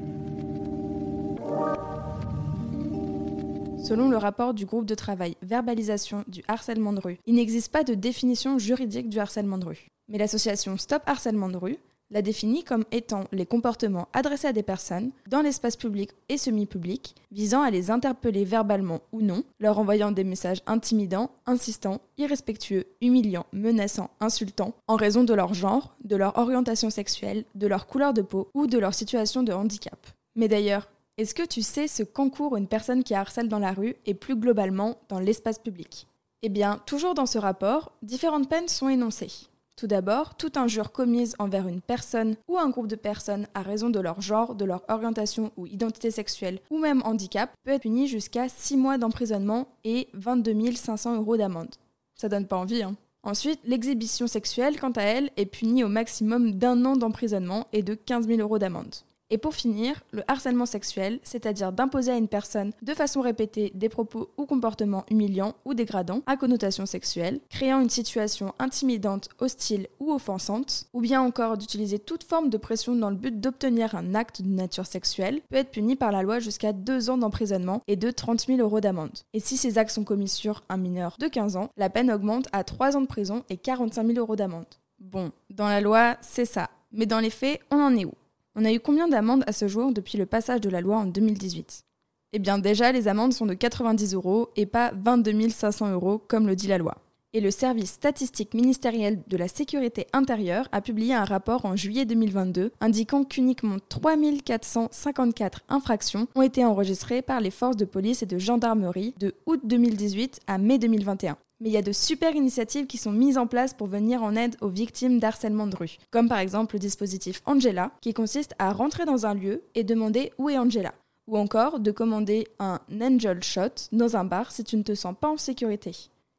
Selon 3.84 4.10
le 4.10 4.16
rapport 4.16 4.54
du 4.54 4.66
groupe 4.66 4.86
de 4.86 4.94
travail 4.94 5.36
Verbalisation 5.40 6.24
du 6.26 6.42
harcèlement 6.48 6.92
de 6.92 7.00
rue, 7.00 7.18
il 7.26 7.36
n'existe 7.36 7.72
pas 7.72 7.84
de 7.84 7.94
définition 7.94 8.58
juridique 8.58 9.08
du 9.08 9.18
harcèlement 9.18 9.56
de 9.56 9.66
rue. 9.66 9.88
Mais 10.08 10.18
l'association 10.18 10.76
Stop 10.76 11.02
Harcèlement 11.06 11.48
de 11.48 11.56
rue 11.56 11.78
la 12.10 12.22
définit 12.22 12.64
comme 12.64 12.84
étant 12.90 13.24
les 13.32 13.46
comportements 13.46 14.08
adressés 14.12 14.48
à 14.48 14.52
des 14.52 14.62
personnes 14.62 15.10
dans 15.28 15.42
l'espace 15.42 15.76
public 15.76 16.10
et 16.28 16.38
semi-public, 16.38 17.14
visant 17.32 17.62
à 17.62 17.70
les 17.70 17.90
interpeller 17.90 18.44
verbalement 18.44 19.00
ou 19.12 19.22
non, 19.22 19.44
leur 19.60 19.78
envoyant 19.78 20.12
des 20.12 20.24
messages 20.24 20.62
intimidants, 20.66 21.30
insistants, 21.46 22.00
irrespectueux, 22.16 22.86
humiliants, 23.00 23.46
menaçants, 23.52 24.10
insultants, 24.20 24.74
en 24.86 24.96
raison 24.96 25.24
de 25.24 25.34
leur 25.34 25.54
genre, 25.54 25.96
de 26.04 26.16
leur 26.16 26.38
orientation 26.38 26.90
sexuelle, 26.90 27.44
de 27.54 27.66
leur 27.66 27.86
couleur 27.86 28.14
de 28.14 28.22
peau 28.22 28.48
ou 28.54 28.66
de 28.66 28.78
leur 28.78 28.94
situation 28.94 29.42
de 29.42 29.52
handicap. 29.52 29.98
Mais 30.34 30.48
d'ailleurs, 30.48 30.88
est-ce 31.18 31.34
que 31.34 31.44
tu 31.44 31.62
sais 31.62 31.88
ce 31.88 32.04
qu'encourt 32.04 32.56
une 32.56 32.68
personne 32.68 33.02
qui 33.02 33.12
harcèle 33.14 33.48
dans 33.48 33.58
la 33.58 33.72
rue 33.72 33.96
et 34.06 34.14
plus 34.14 34.36
globalement 34.36 34.98
dans 35.08 35.18
l'espace 35.18 35.58
public? 35.58 36.06
Eh 36.42 36.48
bien, 36.48 36.80
toujours 36.86 37.14
dans 37.14 37.26
ce 37.26 37.38
rapport, 37.38 37.90
différentes 38.02 38.48
peines 38.48 38.68
sont 38.68 38.88
énoncées. 38.88 39.47
Tout 39.78 39.86
d'abord, 39.86 40.34
toute 40.34 40.56
injure 40.56 40.90
commise 40.90 41.36
envers 41.38 41.68
une 41.68 41.80
personne 41.80 42.34
ou 42.48 42.58
un 42.58 42.68
groupe 42.68 42.88
de 42.88 42.96
personnes 42.96 43.46
à 43.54 43.62
raison 43.62 43.90
de 43.90 44.00
leur 44.00 44.20
genre, 44.20 44.56
de 44.56 44.64
leur 44.64 44.82
orientation 44.88 45.52
ou 45.56 45.68
identité 45.68 46.10
sexuelle 46.10 46.58
ou 46.68 46.78
même 46.78 47.00
handicap 47.04 47.52
peut 47.62 47.70
être 47.70 47.82
punie 47.82 48.08
jusqu'à 48.08 48.48
6 48.48 48.76
mois 48.76 48.98
d'emprisonnement 48.98 49.68
et 49.84 50.08
22 50.14 50.74
500 50.74 51.18
euros 51.18 51.36
d'amende. 51.36 51.76
Ça 52.16 52.28
donne 52.28 52.48
pas 52.48 52.56
envie, 52.56 52.82
hein. 52.82 52.96
Ensuite, 53.22 53.60
l'exhibition 53.64 54.26
sexuelle, 54.26 54.80
quant 54.80 54.90
à 54.90 55.02
elle, 55.02 55.30
est 55.36 55.46
punie 55.46 55.84
au 55.84 55.88
maximum 55.88 56.56
d'un 56.56 56.84
an 56.84 56.96
d'emprisonnement 56.96 57.68
et 57.72 57.84
de 57.84 57.94
15 57.94 58.26
000 58.26 58.40
euros 58.40 58.58
d'amende. 58.58 58.96
Et 59.30 59.38
pour 59.38 59.54
finir, 59.54 60.02
le 60.10 60.22
harcèlement 60.26 60.66
sexuel, 60.66 61.20
c'est-à-dire 61.22 61.72
d'imposer 61.72 62.12
à 62.12 62.16
une 62.16 62.28
personne 62.28 62.72
de 62.82 62.94
façon 62.94 63.20
répétée 63.20 63.72
des 63.74 63.88
propos 63.88 64.30
ou 64.38 64.46
comportements 64.46 65.04
humiliants 65.10 65.54
ou 65.64 65.74
dégradants 65.74 66.22
à 66.26 66.36
connotation 66.36 66.86
sexuelle, 66.86 67.40
créant 67.50 67.80
une 67.80 67.90
situation 67.90 68.54
intimidante, 68.58 69.28
hostile 69.38 69.88
ou 70.00 70.12
offensante, 70.12 70.86
ou 70.94 71.00
bien 71.00 71.20
encore 71.20 71.58
d'utiliser 71.58 71.98
toute 71.98 72.24
forme 72.24 72.48
de 72.48 72.56
pression 72.56 72.94
dans 72.94 73.10
le 73.10 73.16
but 73.16 73.38
d'obtenir 73.38 73.94
un 73.94 74.14
acte 74.14 74.40
de 74.40 74.48
nature 74.48 74.86
sexuelle, 74.86 75.40
peut 75.50 75.56
être 75.56 75.70
puni 75.70 75.94
par 75.94 76.12
la 76.12 76.22
loi 76.22 76.38
jusqu'à 76.38 76.72
2 76.72 77.10
ans 77.10 77.18
d'emprisonnement 77.18 77.82
et 77.86 77.96
de 77.96 78.10
30 78.10 78.46
000 78.46 78.60
euros 78.60 78.80
d'amende. 78.80 79.18
Et 79.34 79.40
si 79.40 79.56
ces 79.56 79.78
actes 79.78 79.90
sont 79.90 80.04
commis 80.04 80.28
sur 80.28 80.62
un 80.68 80.78
mineur 80.78 81.16
de 81.18 81.28
15 81.28 81.56
ans, 81.56 81.68
la 81.76 81.90
peine 81.90 82.10
augmente 82.10 82.48
à 82.52 82.64
3 82.64 82.96
ans 82.96 83.02
de 83.02 83.06
prison 83.06 83.44
et 83.50 83.58
45 83.58 84.06
000 84.06 84.18
euros 84.18 84.36
d'amende. 84.36 84.66
Bon, 84.98 85.30
dans 85.50 85.68
la 85.68 85.80
loi, 85.80 86.16
c'est 86.20 86.44
ça. 86.44 86.70
Mais 86.92 87.06
dans 87.06 87.20
les 87.20 87.30
faits, 87.30 87.60
on 87.70 87.76
en 87.76 87.94
est 87.94 88.04
où? 88.04 88.12
On 88.58 88.64
a 88.64 88.72
eu 88.72 88.80
combien 88.80 89.06
d'amendes 89.06 89.44
à 89.46 89.52
ce 89.52 89.68
jour 89.68 89.92
depuis 89.92 90.18
le 90.18 90.26
passage 90.26 90.60
de 90.60 90.68
la 90.68 90.80
loi 90.80 90.96
en 90.96 91.06
2018 91.06 91.84
Eh 92.32 92.40
bien 92.40 92.58
déjà, 92.58 92.90
les 92.90 93.06
amendes 93.06 93.32
sont 93.32 93.46
de 93.46 93.54
90 93.54 94.14
euros 94.14 94.48
et 94.56 94.66
pas 94.66 94.90
22 94.96 95.48
500 95.48 95.92
euros 95.92 96.18
comme 96.18 96.48
le 96.48 96.56
dit 96.56 96.66
la 96.66 96.78
loi. 96.78 96.96
Et 97.34 97.40
le 97.40 97.52
service 97.52 97.92
statistique 97.92 98.54
ministériel 98.54 99.22
de 99.28 99.36
la 99.36 99.46
sécurité 99.46 100.08
intérieure 100.12 100.66
a 100.72 100.80
publié 100.80 101.14
un 101.14 101.24
rapport 101.24 101.66
en 101.66 101.76
juillet 101.76 102.04
2022 102.04 102.72
indiquant 102.80 103.22
qu'uniquement 103.22 103.76
3454 103.88 105.60
infractions 105.68 106.26
ont 106.34 106.42
été 106.42 106.64
enregistrées 106.64 107.22
par 107.22 107.40
les 107.40 107.52
forces 107.52 107.76
de 107.76 107.84
police 107.84 108.24
et 108.24 108.26
de 108.26 108.38
gendarmerie 108.38 109.14
de 109.20 109.34
août 109.46 109.60
2018 109.62 110.40
à 110.48 110.58
mai 110.58 110.78
2021. 110.78 111.36
Mais 111.60 111.70
il 111.70 111.72
y 111.72 111.78
a 111.78 111.82
de 111.82 111.92
super 111.92 112.36
initiatives 112.36 112.86
qui 112.86 112.98
sont 112.98 113.10
mises 113.10 113.36
en 113.36 113.48
place 113.48 113.74
pour 113.74 113.88
venir 113.88 114.22
en 114.22 114.36
aide 114.36 114.56
aux 114.60 114.68
victimes 114.68 115.18
d'harcèlement 115.18 115.66
de 115.66 115.74
rue, 115.74 115.98
comme 116.10 116.28
par 116.28 116.38
exemple 116.38 116.76
le 116.76 116.80
dispositif 116.80 117.42
Angela, 117.46 117.90
qui 118.00 118.14
consiste 118.14 118.54
à 118.58 118.72
rentrer 118.72 119.04
dans 119.04 119.26
un 119.26 119.34
lieu 119.34 119.62
et 119.74 119.82
demander 119.82 120.32
où 120.38 120.48
est 120.48 120.58
Angela, 120.58 120.94
ou 121.26 121.36
encore 121.36 121.80
de 121.80 121.90
commander 121.90 122.46
un 122.60 122.78
Angel 123.00 123.42
Shot 123.42 123.88
dans 123.90 124.16
un 124.16 124.24
bar 124.24 124.52
si 124.52 124.62
tu 124.62 124.76
ne 124.76 124.84
te 124.84 124.94
sens 124.94 125.14
pas 125.20 125.28
en 125.28 125.36
sécurité. 125.36 125.92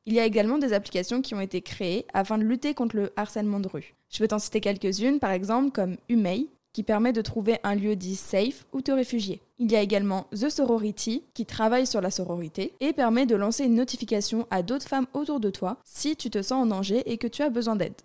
Il 0.06 0.14
y 0.14 0.20
a 0.20 0.26
également 0.26 0.58
des 0.58 0.74
applications 0.74 1.22
qui 1.22 1.36
ont 1.36 1.42
été 1.42 1.62
créées 1.62 2.06
afin 2.14 2.38
de 2.38 2.44
lutter 2.44 2.74
contre 2.74 2.96
le 2.96 3.12
harcèlement 3.18 3.60
de 3.60 3.68
rue. 3.68 3.96
Je 4.10 4.20
peux 4.20 4.28
t'en 4.28 4.40
citer 4.40 4.62
quelques-unes, 4.62 5.20
par 5.20 5.32
exemple 5.32 5.72
comme 5.72 5.98
Umei, 6.08 6.48
qui 6.72 6.84
permet 6.84 7.14
de 7.14 7.22
trouver 7.22 7.60
un 7.64 7.76
lieu 7.76 7.96
dit 7.96 8.16
safe 8.16 8.66
où 8.72 8.82
te 8.82 8.92
réfugier. 8.92 9.42
Il 9.62 9.70
y 9.70 9.76
a 9.76 9.82
également 9.82 10.26
The 10.32 10.50
Sorority 10.50 11.26
qui 11.34 11.46
travaille 11.46 11.86
sur 11.86 12.00
la 12.00 12.12
sororité 12.12 12.72
et 12.80 12.94
permet 12.94 13.26
de 13.26 13.36
lancer 13.36 13.66
une 13.66 13.76
notification 13.76 14.48
à 14.52 14.64
d'autres 14.64 14.88
femmes 14.88 15.08
autour 15.14 15.42
de 15.42 15.50
toi 15.50 15.76
si 15.84 16.16
tu 16.16 16.30
te 16.30 16.42
sens 16.42 16.64
en 16.64 16.66
danger 16.66 17.04
et 17.12 17.18
que 17.18 17.28
tu 17.28 17.42
as 17.42 17.50
besoin 17.50 17.76
d'aide. 17.76 17.96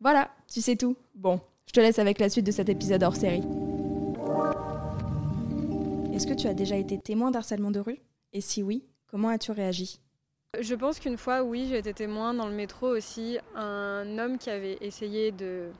Voilà, 0.00 0.30
tu 0.52 0.60
sais 0.60 0.76
tout. 0.76 0.96
Bon, 1.14 1.40
je 1.66 1.72
te 1.72 1.80
laisse 1.80 1.98
avec 1.98 2.18
la 2.18 2.28
suite 2.28 2.44
de 2.44 2.50
cet 2.50 2.68
épisode 2.68 3.02
hors 3.02 3.16
série. 3.16 3.42
Est-ce 6.12 6.26
que 6.26 6.34
tu 6.34 6.46
as 6.46 6.52
déjà 6.52 6.76
été 6.76 6.98
témoin 6.98 7.30
d'harcèlement 7.30 7.70
de 7.70 7.80
rue? 7.80 8.00
Et 8.34 8.42
si 8.42 8.62
oui, 8.62 8.84
comment 9.06 9.30
as-tu 9.30 9.52
réagi? 9.52 10.00
Je 10.60 10.74
pense 10.74 10.98
qu'une 10.98 11.16
fois, 11.16 11.42
oui, 11.42 11.68
j'ai 11.70 11.78
été 11.78 11.94
témoin 11.94 12.34
dans 12.34 12.46
le 12.46 12.54
métro 12.54 12.86
aussi, 12.86 13.38
un 13.54 14.18
homme 14.18 14.36
qui 14.36 14.50
avait 14.50 14.76
essayé 14.82 15.32
de 15.32 15.70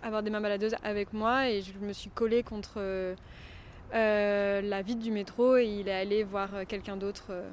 avoir 0.00 0.22
des 0.22 0.30
mains 0.30 0.40
baladeuses 0.40 0.76
avec 0.84 1.12
moi 1.12 1.48
et 1.48 1.62
je 1.62 1.72
me 1.84 1.92
suis 1.92 2.10
collée 2.10 2.44
contre 2.44 2.74
euh, 2.76 3.16
la 3.92 4.82
vitre 4.82 5.02
du 5.02 5.10
métro 5.10 5.56
et 5.56 5.66
il 5.66 5.88
est 5.88 5.94
allé 5.94 6.24
voir 6.24 6.66
quelqu'un 6.66 6.96
d'autre 6.96 7.26
euh, 7.30 7.50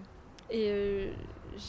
et 0.49 0.69
euh, 0.69 1.11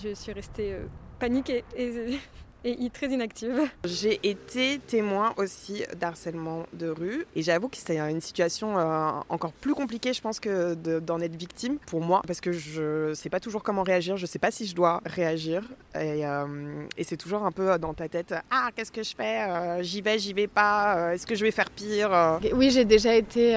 je 0.02 0.14
suis 0.14 0.33
restée 0.33 0.76
paniquée. 1.19 1.64
Et 1.76 2.19
et 2.64 2.76
I 2.81 2.90
très 2.90 3.09
inactive. 3.09 3.61
J'ai 3.85 4.21
été 4.23 4.78
témoin 4.87 5.33
aussi 5.37 5.83
d'harcèlement 5.99 6.66
de 6.73 6.88
rue 6.88 7.26
et 7.35 7.42
j'avoue 7.42 7.69
que 7.69 7.76
c'est 7.76 7.99
une 7.99 8.21
situation 8.21 8.78
euh, 8.78 9.11
encore 9.28 9.52
plus 9.52 9.75
compliquée, 9.75 10.12
je 10.12 10.21
pense, 10.21 10.40
que 10.40 10.75
d'en 10.75 11.21
être 11.21 11.37
victime 11.37 11.78
pour 11.87 12.00
moi 12.00 12.23
parce 12.26 12.40
que 12.40 12.52
je 12.52 13.12
sais 13.14 13.31
pas 13.31 13.40
toujours 13.40 13.62
comment 13.62 13.83
réagir, 13.83 14.16
je 14.16 14.26
sais 14.26 14.38
pas 14.38 14.50
si 14.50 14.66
je 14.66 14.75
dois 14.75 15.00
réagir 15.04 15.62
et, 15.95 16.26
euh, 16.26 16.85
et 16.97 17.04
c'est 17.04 17.16
toujours 17.16 17.45
un 17.45 17.52
peu 17.52 17.78
dans 17.78 17.95
ta 17.95 18.09
tête 18.09 18.35
ah 18.50 18.69
qu'est-ce 18.75 18.92
que 18.92 19.02
je 19.02 19.14
fais 19.14 19.42
euh, 19.42 19.83
j'y 19.83 20.00
vais 20.00 20.19
j'y 20.19 20.33
vais 20.33 20.47
pas 20.47 21.12
est-ce 21.12 21.26
que 21.26 21.35
je 21.35 21.45
vais 21.45 21.50
faire 21.50 21.71
pire 21.71 22.38
Oui 22.54 22.71
j'ai 22.71 22.85
déjà 22.85 23.14
été 23.14 23.57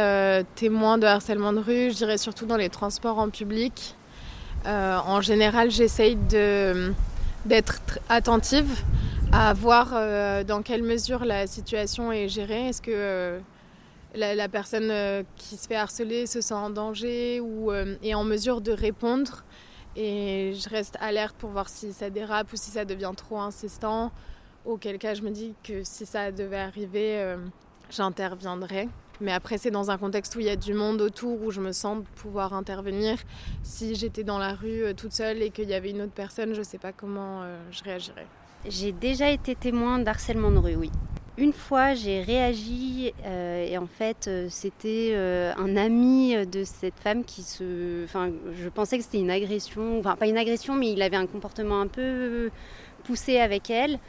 témoin 0.55 0.97
de 0.97 1.05
harcèlement 1.05 1.53
de 1.53 1.59
rue, 1.59 1.91
je 1.91 1.95
dirais 1.95 2.17
surtout 2.17 2.45
dans 2.45 2.57
les 2.57 2.69
transports 2.69 3.19
en 3.19 3.29
public. 3.29 3.95
en 4.65 5.21
général 5.21 5.71
j'essaye 5.71 6.15
de 6.15 6.93
d'être 7.45 7.99
attentive 8.09 8.83
à 9.31 9.53
voir 9.53 9.91
euh, 9.93 10.43
dans 10.43 10.61
quelle 10.61 10.83
mesure 10.83 11.25
la 11.25 11.47
situation 11.47 12.11
est 12.11 12.27
gérée. 12.27 12.69
Est-ce 12.69 12.81
que 12.81 12.91
euh, 12.91 13.39
la, 14.15 14.47
personne 14.47 14.89
euh, 14.89 15.23
qui 15.35 15.57
se 15.57 15.67
fait 15.67 15.75
harceler 15.75 16.25
se 16.25 16.41
sent 16.41 16.53
en 16.53 16.69
danger 16.69 17.39
ou 17.39 17.71
est 17.71 18.13
en 18.13 18.23
mesure 18.23 18.61
de 18.61 18.71
répondre? 18.71 19.43
Et 19.95 20.53
je 20.53 20.69
reste 20.69 20.97
alerte 20.99 21.35
pour 21.37 21.51
voir 21.51 21.69
si 21.69 21.93
ça 21.93 22.09
dérape 22.09 22.51
ou 22.51 22.57
si 22.57 22.71
ça 22.71 22.83
devient 22.83 23.13
trop 23.15 23.39
insistant. 23.39 24.11
Auquel 24.65 24.97
cas, 24.97 25.13
je 25.13 25.21
me 25.21 25.29
dis 25.29 25.53
que 25.63 25.83
si 25.83 26.05
ça 26.05 26.31
devait 26.31 26.59
arriver, 26.59 27.35
j'interviendrai. 27.89 28.89
Mais 29.21 29.31
après, 29.31 29.57
c'est 29.57 29.71
dans 29.71 29.91
un 29.91 29.97
contexte 29.97 30.35
où 30.35 30.39
il 30.39 30.45
y 30.45 30.49
a 30.49 30.55
du 30.55 30.73
monde 30.73 31.01
autour, 31.01 31.41
où 31.41 31.51
je 31.51 31.61
me 31.61 31.71
sens 31.71 32.03
pouvoir 32.15 32.53
intervenir. 32.53 33.17
Si 33.63 33.95
j'étais 33.95 34.23
dans 34.23 34.37
la 34.37 34.53
rue 34.53 34.83
euh, 34.83 34.93
toute 34.93 35.13
seule 35.13 35.41
et 35.41 35.49
qu'il 35.49 35.69
y 35.69 35.73
avait 35.73 35.91
une 35.91 36.01
autre 36.01 36.13
personne, 36.13 36.53
je 36.53 36.59
ne 36.59 36.63
sais 36.63 36.77
pas 36.77 36.91
comment 36.91 37.43
euh, 37.43 37.57
je 37.71 37.83
réagirais. 37.83 38.27
J'ai 38.67 38.91
déjà 38.91 39.29
été 39.29 39.55
témoin 39.55 39.99
d'harcèlement 39.99 40.51
de 40.51 40.57
rue, 40.57 40.75
oui. 40.75 40.91
Une 41.37 41.53
fois, 41.53 41.93
j'ai 41.93 42.21
réagi 42.21 43.13
euh, 43.25 43.65
et 43.65 43.77
en 43.77 43.87
fait, 43.87 44.29
c'était 44.49 45.13
un 45.57 45.75
ami 45.75 46.33
de 46.47 46.63
cette 46.63 46.97
femme 46.97 47.25
qui 47.25 47.43
se. 47.43 48.05
Enfin, 48.05 48.31
je 48.57 48.69
pensais 48.69 48.97
que 48.97 49.03
c'était 49.03 49.19
une 49.19 49.29
agression. 49.29 49.99
Enfin, 49.99 50.15
pas 50.15 50.27
une 50.27 50.37
agression, 50.37 50.75
mais 50.75 50.93
il 50.93 51.01
avait 51.01 51.17
un 51.17 51.27
comportement 51.27 51.81
un 51.81 51.87
peu 51.87 52.49
poussé 53.03 53.37
avec 53.37 53.69
elle. 53.69 53.99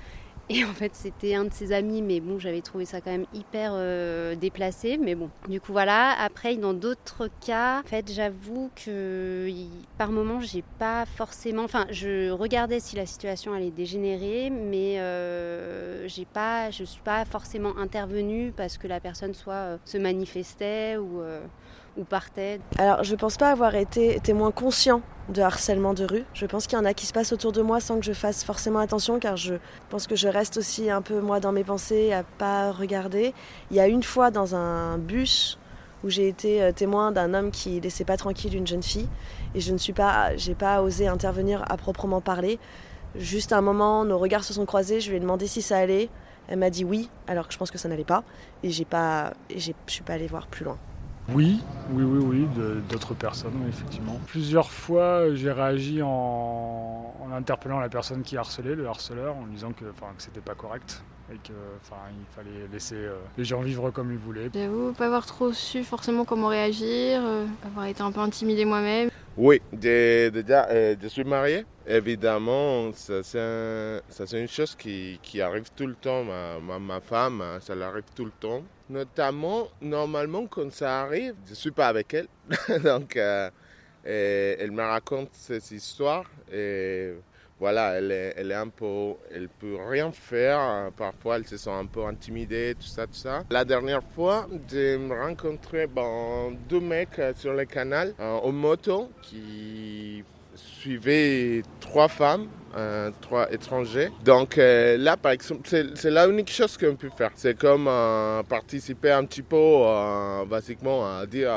Et 0.48 0.64
en 0.64 0.72
fait, 0.72 0.92
c'était 0.94 1.34
un 1.34 1.44
de 1.44 1.52
ses 1.52 1.72
amis, 1.72 2.02
mais 2.02 2.20
bon, 2.20 2.38
j'avais 2.38 2.60
trouvé 2.60 2.84
ça 2.84 3.00
quand 3.00 3.10
même 3.10 3.26
hyper 3.34 3.72
euh, 3.74 4.36
déplacé. 4.36 4.96
Mais 4.96 5.16
bon, 5.16 5.28
du 5.48 5.60
coup, 5.60 5.72
voilà. 5.72 6.12
Après, 6.20 6.54
dans 6.56 6.72
d'autres 6.72 7.28
cas, 7.44 7.80
en 7.80 7.88
fait, 7.88 8.12
j'avoue 8.12 8.70
que 8.76 9.50
par 9.98 10.12
moment, 10.12 10.40
j'ai 10.40 10.62
pas 10.78 11.04
forcément. 11.04 11.64
Enfin, 11.64 11.86
je 11.90 12.30
regardais 12.30 12.78
si 12.78 12.94
la 12.94 13.06
situation 13.06 13.54
allait 13.54 13.72
dégénérer, 13.72 14.50
mais 14.50 15.00
euh, 15.00 16.06
j'ai 16.06 16.24
pas, 16.24 16.70
je 16.70 16.84
suis 16.84 17.02
pas 17.02 17.24
forcément 17.24 17.76
intervenue 17.76 18.52
parce 18.56 18.78
que 18.78 18.86
la 18.86 19.00
personne 19.00 19.34
soit 19.34 19.54
euh, 19.54 19.78
se 19.84 19.98
manifestait 19.98 20.96
ou 20.96 21.22
ou 21.96 22.04
partait 22.04 22.60
Alors, 22.78 23.04
je 23.04 23.14
pense 23.14 23.36
pas 23.36 23.50
avoir 23.50 23.74
été 23.74 24.20
témoin 24.20 24.50
conscient 24.50 25.02
de 25.28 25.42
harcèlement 25.42 25.94
de 25.94 26.04
rue. 26.04 26.24
Je 26.34 26.46
pense 26.46 26.66
qu'il 26.66 26.78
y 26.78 26.80
en 26.80 26.84
a 26.84 26.94
qui 26.94 27.06
se 27.06 27.12
passent 27.12 27.32
autour 27.32 27.52
de 27.52 27.62
moi 27.62 27.80
sans 27.80 27.98
que 27.98 28.04
je 28.04 28.12
fasse 28.12 28.44
forcément 28.44 28.78
attention, 28.78 29.18
car 29.18 29.36
je 29.36 29.54
pense 29.88 30.06
que 30.06 30.14
je 30.14 30.28
reste 30.28 30.56
aussi 30.56 30.90
un 30.90 31.02
peu 31.02 31.20
moi 31.20 31.40
dans 31.40 31.52
mes 31.52 31.64
pensées 31.64 32.12
à 32.12 32.22
pas 32.22 32.70
regarder. 32.72 33.34
Il 33.70 33.76
y 33.76 33.80
a 33.80 33.88
une 33.88 34.02
fois 34.02 34.30
dans 34.30 34.54
un 34.54 34.98
bus 34.98 35.58
où 36.04 36.10
j'ai 36.10 36.28
été 36.28 36.62
euh, 36.62 36.72
témoin 36.72 37.10
d'un 37.10 37.34
homme 37.34 37.50
qui 37.50 37.80
laissait 37.80 38.04
pas 38.04 38.16
tranquille 38.16 38.54
une 38.54 38.66
jeune 38.66 38.82
fille 38.82 39.08
et 39.54 39.60
je 39.60 39.72
ne 39.72 39.78
suis 39.78 39.94
pas, 39.94 40.36
j'ai 40.36 40.54
pas 40.54 40.82
osé 40.82 41.08
intervenir 41.08 41.64
à 41.68 41.76
proprement 41.76 42.20
parler. 42.20 42.58
Juste 43.16 43.52
un 43.52 43.62
moment, 43.62 44.04
nos 44.04 44.18
regards 44.18 44.44
se 44.44 44.52
sont 44.52 44.66
croisés. 44.66 45.00
Je 45.00 45.10
lui 45.10 45.16
ai 45.16 45.20
demandé 45.20 45.46
si 45.46 45.62
ça 45.62 45.78
allait. 45.78 46.10
Elle 46.48 46.58
m'a 46.58 46.70
dit 46.70 46.84
oui, 46.84 47.08
alors 47.26 47.48
que 47.48 47.54
je 47.54 47.58
pense 47.58 47.70
que 47.70 47.78
ça 47.78 47.88
n'allait 47.88 48.04
pas. 48.04 48.22
Et 48.62 48.70
j'ai 48.70 48.84
pas, 48.84 49.32
et 49.50 49.58
je 49.58 49.72
suis 49.86 50.02
pas 50.02 50.12
allée 50.12 50.26
voir 50.26 50.46
plus 50.46 50.64
loin. 50.64 50.78
Oui, 51.32 51.60
oui, 51.90 52.04
oui, 52.04 52.24
oui, 52.24 52.48
d'autres 52.88 53.14
personnes, 53.14 53.66
effectivement. 53.68 54.18
Plusieurs 54.26 54.70
fois, 54.70 55.34
j'ai 55.34 55.50
réagi 55.50 56.00
en, 56.02 57.14
interpellant 57.32 57.80
la 57.80 57.88
personne 57.88 58.22
qui 58.22 58.36
harcelait, 58.36 58.74
le 58.74 58.86
harceleur, 58.86 59.34
en 59.36 59.46
disant 59.46 59.72
que, 59.72 59.84
enfin, 59.90 60.06
que 60.16 60.22
c'était 60.22 60.40
pas 60.40 60.54
correct 60.54 61.02
et 61.32 61.38
qu'il 61.38 61.54
fallait 62.36 62.68
laisser 62.72 62.94
euh, 62.94 63.16
les 63.36 63.44
gens 63.44 63.60
vivre 63.60 63.90
comme 63.90 64.12
ils 64.12 64.18
voulaient. 64.18 64.48
J'avoue 64.54 64.92
pas 64.92 65.06
avoir 65.06 65.26
trop 65.26 65.52
su 65.52 65.82
forcément 65.82 66.24
comment 66.24 66.46
réagir, 66.46 67.20
euh, 67.20 67.46
avoir 67.64 67.86
été 67.86 68.00
un 68.02 68.12
peu 68.12 68.20
intimidée 68.20 68.64
moi-même. 68.64 69.10
Oui, 69.36 69.60
déjà, 69.70 70.66
euh, 70.70 70.96
je 71.00 71.08
suis 71.08 71.24
marié. 71.24 71.66
Évidemment, 71.86 72.90
ça 72.94 73.22
c'est 73.22 74.40
une 74.40 74.48
chose 74.48 74.74
qui, 74.74 75.20
qui, 75.22 75.42
arrive 75.42 75.68
tout 75.76 75.86
le 75.86 75.94
temps. 75.94 76.24
Ma, 76.24 76.78
ma, 76.78 77.00
femme, 77.00 77.42
ça 77.60 77.74
l'arrive 77.74 78.04
tout 78.14 78.24
le 78.24 78.30
temps. 78.30 78.62
Notamment, 78.88 79.68
normalement, 79.82 80.46
quand 80.46 80.72
ça 80.72 81.02
arrive, 81.02 81.34
je 81.44 81.50
ne 81.50 81.54
suis 81.54 81.70
pas 81.70 81.88
avec 81.88 82.14
elle. 82.14 82.28
Donc, 82.82 83.16
euh, 83.16 83.50
elle 84.04 84.70
me 84.70 84.82
raconte 84.82 85.28
ces 85.32 85.74
histoires. 85.74 86.24
Et 86.50 87.12
voilà, 87.58 87.94
elle 87.94 88.12
est, 88.12 88.54
un 88.54 88.68
peu, 88.68 89.14
elle 89.34 89.48
peut 89.48 89.78
rien 89.88 90.12
faire. 90.12 90.90
Parfois, 90.96 91.36
elle 91.36 91.46
se 91.46 91.56
sent 91.56 91.70
un 91.70 91.86
peu 91.86 92.04
intimidée, 92.04 92.74
tout 92.78 92.86
ça, 92.86 93.06
tout 93.06 93.14
ça. 93.14 93.44
La 93.50 93.64
dernière 93.64 94.02
fois, 94.14 94.46
j'ai 94.68 94.96
rencontré 94.96 95.86
bon, 95.86 96.52
deux 96.68 96.80
mecs 96.80 97.20
sur 97.34 97.54
le 97.54 97.64
canal 97.64 98.14
en 98.18 98.52
moto 98.52 99.10
qui 99.22 100.22
suivaient 100.54 101.62
trois 101.80 102.08
femmes 102.08 102.48
euh, 102.76 103.10
trois 103.22 103.50
étrangers. 103.52 104.10
Donc 104.24 104.58
euh, 104.58 104.98
là, 104.98 105.16
par 105.16 105.32
exemple, 105.32 105.66
c'est 105.66 106.10
la 106.10 106.28
unique 106.28 106.50
chose 106.50 106.76
qu'on 106.76 106.94
peut 106.94 107.10
faire. 107.16 107.30
C'est 107.34 107.56
comme 107.56 107.86
euh, 107.88 108.42
participer 108.42 109.12
un 109.12 109.24
petit 109.24 109.42
peu, 109.42 109.56
basiquement, 110.46 111.18
à 111.18 111.26
dire 111.26 111.52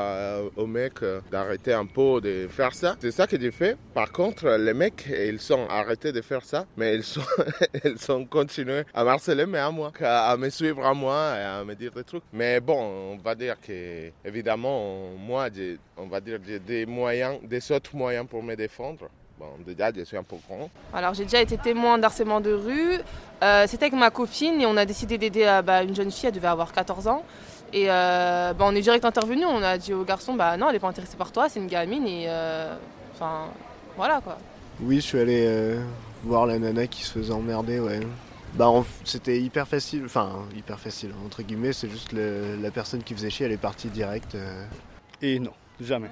aux 0.56 0.66
mecs 0.66 1.04
d'arrêter 1.30 1.72
un 1.72 1.86
peu 1.86 2.20
de 2.20 2.48
faire 2.48 2.74
ça. 2.74 2.96
C'est 3.00 3.10
ça 3.10 3.26
que 3.26 3.38
j'ai 3.38 3.50
fait. 3.50 3.76
Par 3.94 4.12
contre, 4.12 4.48
les 4.58 4.74
mecs, 4.74 5.06
ils 5.08 5.40
sont 5.40 5.66
arrêtés 5.68 6.12
de 6.12 6.20
faire 6.22 6.42
ça, 6.44 6.66
mais 6.76 6.94
ils 6.94 7.04
sont, 7.04 7.20
ils 7.84 7.98
sont 7.98 8.24
continués 8.24 8.84
à 8.94 9.02
harceler, 9.02 9.46
mais 9.46 9.58
à 9.58 9.70
moi, 9.70 9.92
à 10.00 10.36
me 10.36 10.48
suivre 10.48 10.84
à 10.86 10.94
moi 10.94 11.34
et 11.36 11.42
à 11.42 11.64
me 11.64 11.74
dire 11.74 11.92
des 11.92 12.04
trucs. 12.04 12.22
Mais 12.32 12.60
bon, 12.60 13.12
on 13.12 13.16
va 13.16 13.34
dire 13.34 13.56
que, 13.60 14.10
évidemment, 14.24 15.10
moi, 15.18 15.48
on 15.96 16.06
va 16.06 16.20
dire, 16.20 16.38
j'ai 16.46 16.58
des 16.58 16.86
moyens, 16.86 17.38
des 17.42 17.72
autres 17.72 17.94
moyens 17.94 18.26
pour 18.26 18.42
me 18.42 18.54
défendre. 18.54 19.08
Bon, 19.40 19.46
déjà, 19.66 19.90
je 19.90 20.04
suis 20.04 20.18
un 20.18 20.22
peu 20.22 20.36
grand. 20.46 20.68
Alors, 20.92 21.14
j'ai 21.14 21.24
déjà 21.24 21.40
été 21.40 21.56
témoin 21.56 21.96
d'harcèlement 21.96 22.42
de 22.42 22.52
rue. 22.52 23.00
Euh, 23.42 23.64
c'était 23.66 23.86
avec 23.86 23.98
ma 23.98 24.10
copine 24.10 24.60
et 24.60 24.66
on 24.66 24.76
a 24.76 24.84
décidé 24.84 25.16
d'aider 25.16 25.44
euh, 25.46 25.62
bah, 25.62 25.82
une 25.82 25.96
jeune 25.96 26.10
fille, 26.10 26.28
elle 26.28 26.34
devait 26.34 26.46
avoir 26.46 26.72
14 26.72 27.08
ans. 27.08 27.24
Et 27.72 27.86
euh, 27.88 28.52
bah, 28.52 28.66
on 28.68 28.74
est 28.74 28.82
direct 28.82 29.02
intervenu, 29.06 29.46
on 29.46 29.62
a 29.62 29.78
dit 29.78 29.94
au 29.94 30.04
garçon, 30.04 30.34
bah 30.34 30.58
non, 30.58 30.66
elle 30.66 30.74
n'est 30.74 30.78
pas 30.78 30.88
intéressée 30.88 31.16
par 31.16 31.32
toi, 31.32 31.48
c'est 31.48 31.58
une 31.58 31.68
gamine 31.68 32.06
et 32.06 32.28
enfin, 33.14 33.46
voilà 33.96 34.20
quoi. 34.20 34.36
Oui, 34.82 34.96
je 34.96 35.06
suis 35.06 35.18
allé 35.18 35.78
voir 36.24 36.44
la 36.46 36.58
nana 36.58 36.86
qui 36.86 37.04
se 37.04 37.12
faisait 37.12 37.32
emmerder, 37.32 37.80
ouais. 37.80 38.00
Bah, 38.54 38.70
c'était 39.04 39.40
hyper 39.40 39.66
facile, 39.66 40.02
enfin, 40.04 40.32
hyper 40.54 40.78
facile, 40.78 41.12
entre 41.24 41.42
guillemets, 41.42 41.72
c'est 41.72 41.88
juste 41.88 42.12
la 42.12 42.70
personne 42.72 43.02
qui 43.02 43.14
faisait 43.14 43.30
chier, 43.30 43.46
elle 43.46 43.52
est 43.52 43.56
partie 43.56 43.88
direct. 43.88 44.36
Et 45.22 45.38
non, 45.38 45.52
jamais. 45.80 46.10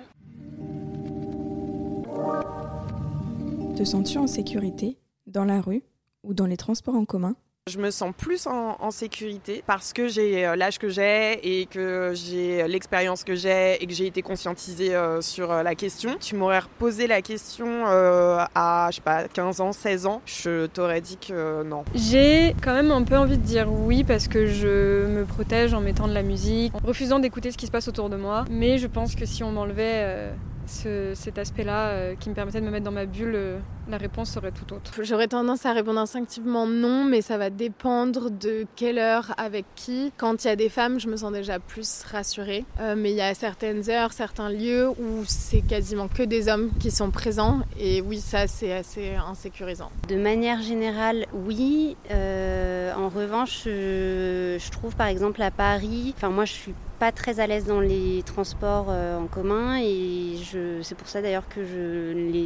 Te 3.79 3.85
sens-tu 3.85 4.19
en 4.19 4.27
sécurité 4.27 4.99
dans 5.29 5.45
la 5.45 5.61
rue 5.61 5.85
ou 6.25 6.35
dans 6.35 6.47
les 6.47 6.57
transports 6.57 6.97
en 6.97 7.05
commun? 7.05 7.37
Je 7.71 7.79
me 7.79 7.93
sens 7.93 8.13
plus 8.13 8.49
en, 8.49 8.91
sécurité 8.91 9.63
parce 9.69 9.93
que 9.93 10.09
j'ai 10.09 10.45
euh, 10.45 10.57
l'âge 10.57 10.81
que 10.81 10.89
j'ai 10.89 11.61
et 11.61 11.67
que 11.67 12.11
j'ai 12.13 12.67
l'expérience 12.67 13.23
que 13.23 13.37
j'ai 13.37 13.81
et 13.81 13.87
que 13.87 13.93
j'ai 13.93 14.09
été 14.09 14.21
conscientisée 14.21 14.97
euh, 14.97 15.21
sur 15.21 15.53
euh, 15.53 15.63
la 15.63 15.77
question. 15.77 16.17
Tu 16.19 16.35
m'aurais 16.35 16.63
posé 16.81 17.07
la 17.07 17.23
question 17.23 17.85
à, 17.87 18.89
je 18.91 18.97
sais 18.97 19.01
pas, 19.01 19.29
15 19.29 19.61
ans, 19.61 19.71
16 19.71 20.07
ans, 20.07 20.23
je 20.27 20.67
t'aurais 20.67 21.01
dit 21.01 21.17
que 21.17 21.63
non. 21.63 21.85
J'ai 21.95 22.57
quand 22.61 22.75
même 22.75 22.91
un 22.91 23.05
peu 23.05 23.17
envie 23.17 23.39
de 23.39 23.45
dire 23.45 23.73
oui 23.73 24.03
parce 24.03 24.27
que 24.27 24.47
je 24.47 25.07
me 25.07 25.25
protège 25.25 25.73
en 25.73 25.81
mettant 25.81 26.09
de 26.09 26.15
la 26.15 26.25
musique, 26.25 26.75
en 26.75 26.85
refusant 26.85 27.21
d'écouter 27.21 27.53
ce 27.53 27.57
qui 27.57 27.67
se 27.67 27.71
passe 27.71 27.87
autour 27.87 28.11
de 28.11 28.17
moi. 28.17 28.45
Mais 28.51 28.79
je 28.79 28.89
pense 28.89 29.15
que 29.15 29.25
si 29.25 29.45
on 29.45 29.53
m'enlevait 29.53 30.33
cet 30.69 31.39
aspect-là 31.39 31.89
euh, 31.89 32.15
qui 32.15 32.29
me 32.29 32.35
permettait 32.35 32.61
de 32.61 32.67
me 32.67 32.71
mettre 32.71 32.85
dans 32.85 32.93
ma 32.93 33.07
bulle, 33.07 33.35
euh, 33.35 33.59
la 33.89 33.97
réponse 33.97 34.31
serait 34.31 34.53
tout 34.53 34.73
autre. 34.75 34.93
J'aurais 35.03 35.29
tendance 35.29 35.67
à 35.67 35.73
répondre 35.73 35.99
instinctivement 35.99 36.67
non, 36.67 37.05
mais 37.05 37.23
ça 37.23 37.39
va 37.39 37.51
dépendre 37.51 38.31
de 38.31 38.67
quelle 38.77 38.99
heure, 38.99 39.35
avec 39.39 39.65
qui. 39.75 40.13
Quand 40.17 40.45
il 40.45 40.49
y 40.49 40.51
a 40.51 40.57
des 40.57 40.69
femmes, 40.69 41.01
je 41.01 41.09
me 41.09 41.17
sens 41.17 41.33
déjà 41.33 41.59
plus 41.59 42.05
rassurée. 42.11 42.65
Euh, 42.81 42.95
mais 42.97 43.11
il 43.11 43.17
y 43.17 43.23
a 43.23 43.35
certaines 43.35 43.89
heures, 43.91 44.13
certains 44.13 44.51
lieux 44.51 44.89
où 44.89 45.25
c'est 45.27 45.63
quasiment 45.63 46.09
que 46.09 46.23
des 46.23 46.49
hommes 46.49 46.71
qui 46.79 46.91
sont 46.91 47.11
présents. 47.11 47.61
Et 47.81 48.01
oui, 48.01 48.21
ça, 48.21 48.47
c'est 48.47 48.73
assez 48.73 49.15
insécurisant. 49.15 49.91
De 50.09 50.17
manière 50.17 50.61
générale, 50.63 51.27
oui. 51.33 51.97
en 52.11 53.08
revanche, 53.19 53.63
je 53.65 54.71
trouve 54.71 54.97
par 54.97 55.07
exemple 55.07 55.43
à 55.43 55.51
Paris, 55.51 56.15
enfin 56.17 56.31
moi 56.31 56.45
je 56.45 56.53
suis 56.53 56.75
pas 56.99 57.13
très 57.13 57.39
à 57.39 57.47
l'aise 57.47 57.67
dans 57.67 57.81
les 57.81 58.23
transports 58.25 58.89
en 58.89 59.27
commun 59.27 59.79
et 59.81 60.35
c'est 60.83 60.97
pour 60.97 61.07
ça 61.07 61.23
d'ailleurs 61.23 61.49
que 61.49 61.65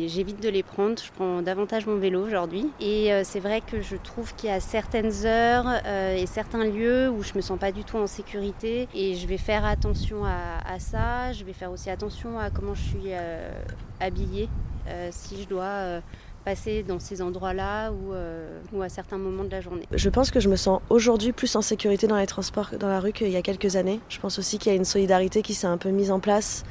j'évite 0.08 0.42
de 0.42 0.48
les 0.48 0.62
prendre. 0.62 1.00
Je 1.02 1.10
prends 1.10 1.40
davantage 1.40 1.86
mon 1.86 1.96
vélo 1.96 2.22
aujourd'hui. 2.22 2.68
Et 2.80 3.10
c'est 3.24 3.40
vrai 3.40 3.62
que 3.62 3.80
je 3.80 3.96
trouve 3.96 4.34
qu'il 4.34 4.50
y 4.50 4.52
a 4.52 4.60
certaines 4.60 5.24
heures 5.24 5.66
et 5.86 6.26
certains 6.26 6.64
lieux 6.64 7.08
où 7.08 7.22
je 7.22 7.32
me 7.34 7.40
sens 7.40 7.58
pas 7.58 7.72
du 7.72 7.84
tout 7.84 7.96
en 7.96 8.06
sécurité. 8.06 8.88
Et 8.94 9.14
je 9.14 9.26
vais 9.26 9.38
faire 9.38 9.64
attention 9.64 10.24
à, 10.26 10.78
ça. 10.78 11.32
Je 11.32 11.44
vais 11.44 11.54
faire 11.54 11.70
aussi 11.70 11.88
attention 11.88 12.38
à 12.38 12.50
comment 12.50 12.74
je 12.74 12.82
suis 12.82 13.12
habillée. 14.00 14.50
si 15.12 15.42
je 15.42 15.48
dois 15.48 16.02
passer 16.44 16.82
dans 16.82 16.98
ces 16.98 17.22
endroits-là 17.22 17.90
ou, 17.92 18.12
ou, 18.72 18.82
à 18.82 18.88
certains 18.88 19.18
moments 19.18 19.44
de 19.44 19.50
la 19.50 19.60
journée. 19.60 19.86
Je 19.92 20.08
pense 20.08 20.30
que 20.30 20.40
je 20.40 20.48
me 20.48 20.56
sens 20.56 20.80
aujourd'hui 20.90 21.32
plus 21.32 21.54
en 21.56 21.62
sécurité 21.62 22.06
dans 22.06 22.16
les 22.16 22.26
transports 22.26 22.70
dans 22.78 22.88
la 22.88 23.00
rue 23.00 23.12
qu'il 23.12 23.30
y 23.30 23.36
a 23.36 23.42
quelques 23.42 23.76
années. 23.76 24.00
Je 24.08 24.18
pense 24.18 24.38
aussi 24.38 24.58
qu'il 24.58 24.72
y 24.72 24.74
a 24.74 24.76
une 24.76 24.84
solidarité 24.84 25.42
qui 25.42 25.54
s'est 25.54 25.66
un 25.66 25.78
peu 25.78 25.90
mise 25.90 26.10
en 26.10 26.20
place 26.20 26.64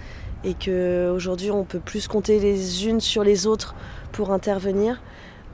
et 0.43 0.53
qu'aujourd'hui 0.53 1.51
on 1.51 1.63
peut 1.63 1.79
plus 1.79 2.07
compter 2.07 2.39
les 2.39 2.87
unes 2.87 2.99
sur 2.99 3.23
les 3.23 3.47
autres 3.47 3.75
pour 4.11 4.31
intervenir. 4.31 5.01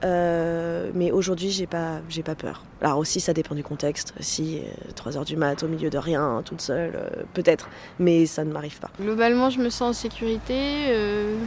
Euh, 0.04 0.92
mais 0.94 1.12
aujourd'hui, 1.12 1.50
j'ai 1.50 1.68
pas, 1.68 2.02
j'ai 2.10 2.24
pas 2.24 2.36
peur. 2.36 2.64
Alors 2.82 3.00
aussi, 3.00 3.20
ça 3.20 3.34
dépend 3.34 3.56
du 3.56 3.64
contexte. 3.64 4.14
Si 4.20 4.62
3 4.96 5.16
euh, 5.16 5.20
heures 5.20 5.26
du 5.26 5.38
mat 5.38 5.64
au 5.64 5.68
milieu 5.68 5.90
de 5.90 5.98
rien, 5.98 6.42
toute 6.46 6.62
seule, 6.62 6.94
euh, 6.96 7.24
peut-être. 7.34 7.70
Mais 8.00 8.26
ça 8.26 8.44
ne 8.44 8.52
m'arrive 8.52 8.80
pas. 8.80 8.92
Globalement, 9.00 9.50
je 9.50 9.60
me 9.60 9.70
sens 9.70 9.90
en 9.90 9.94
sécurité. 9.94 10.96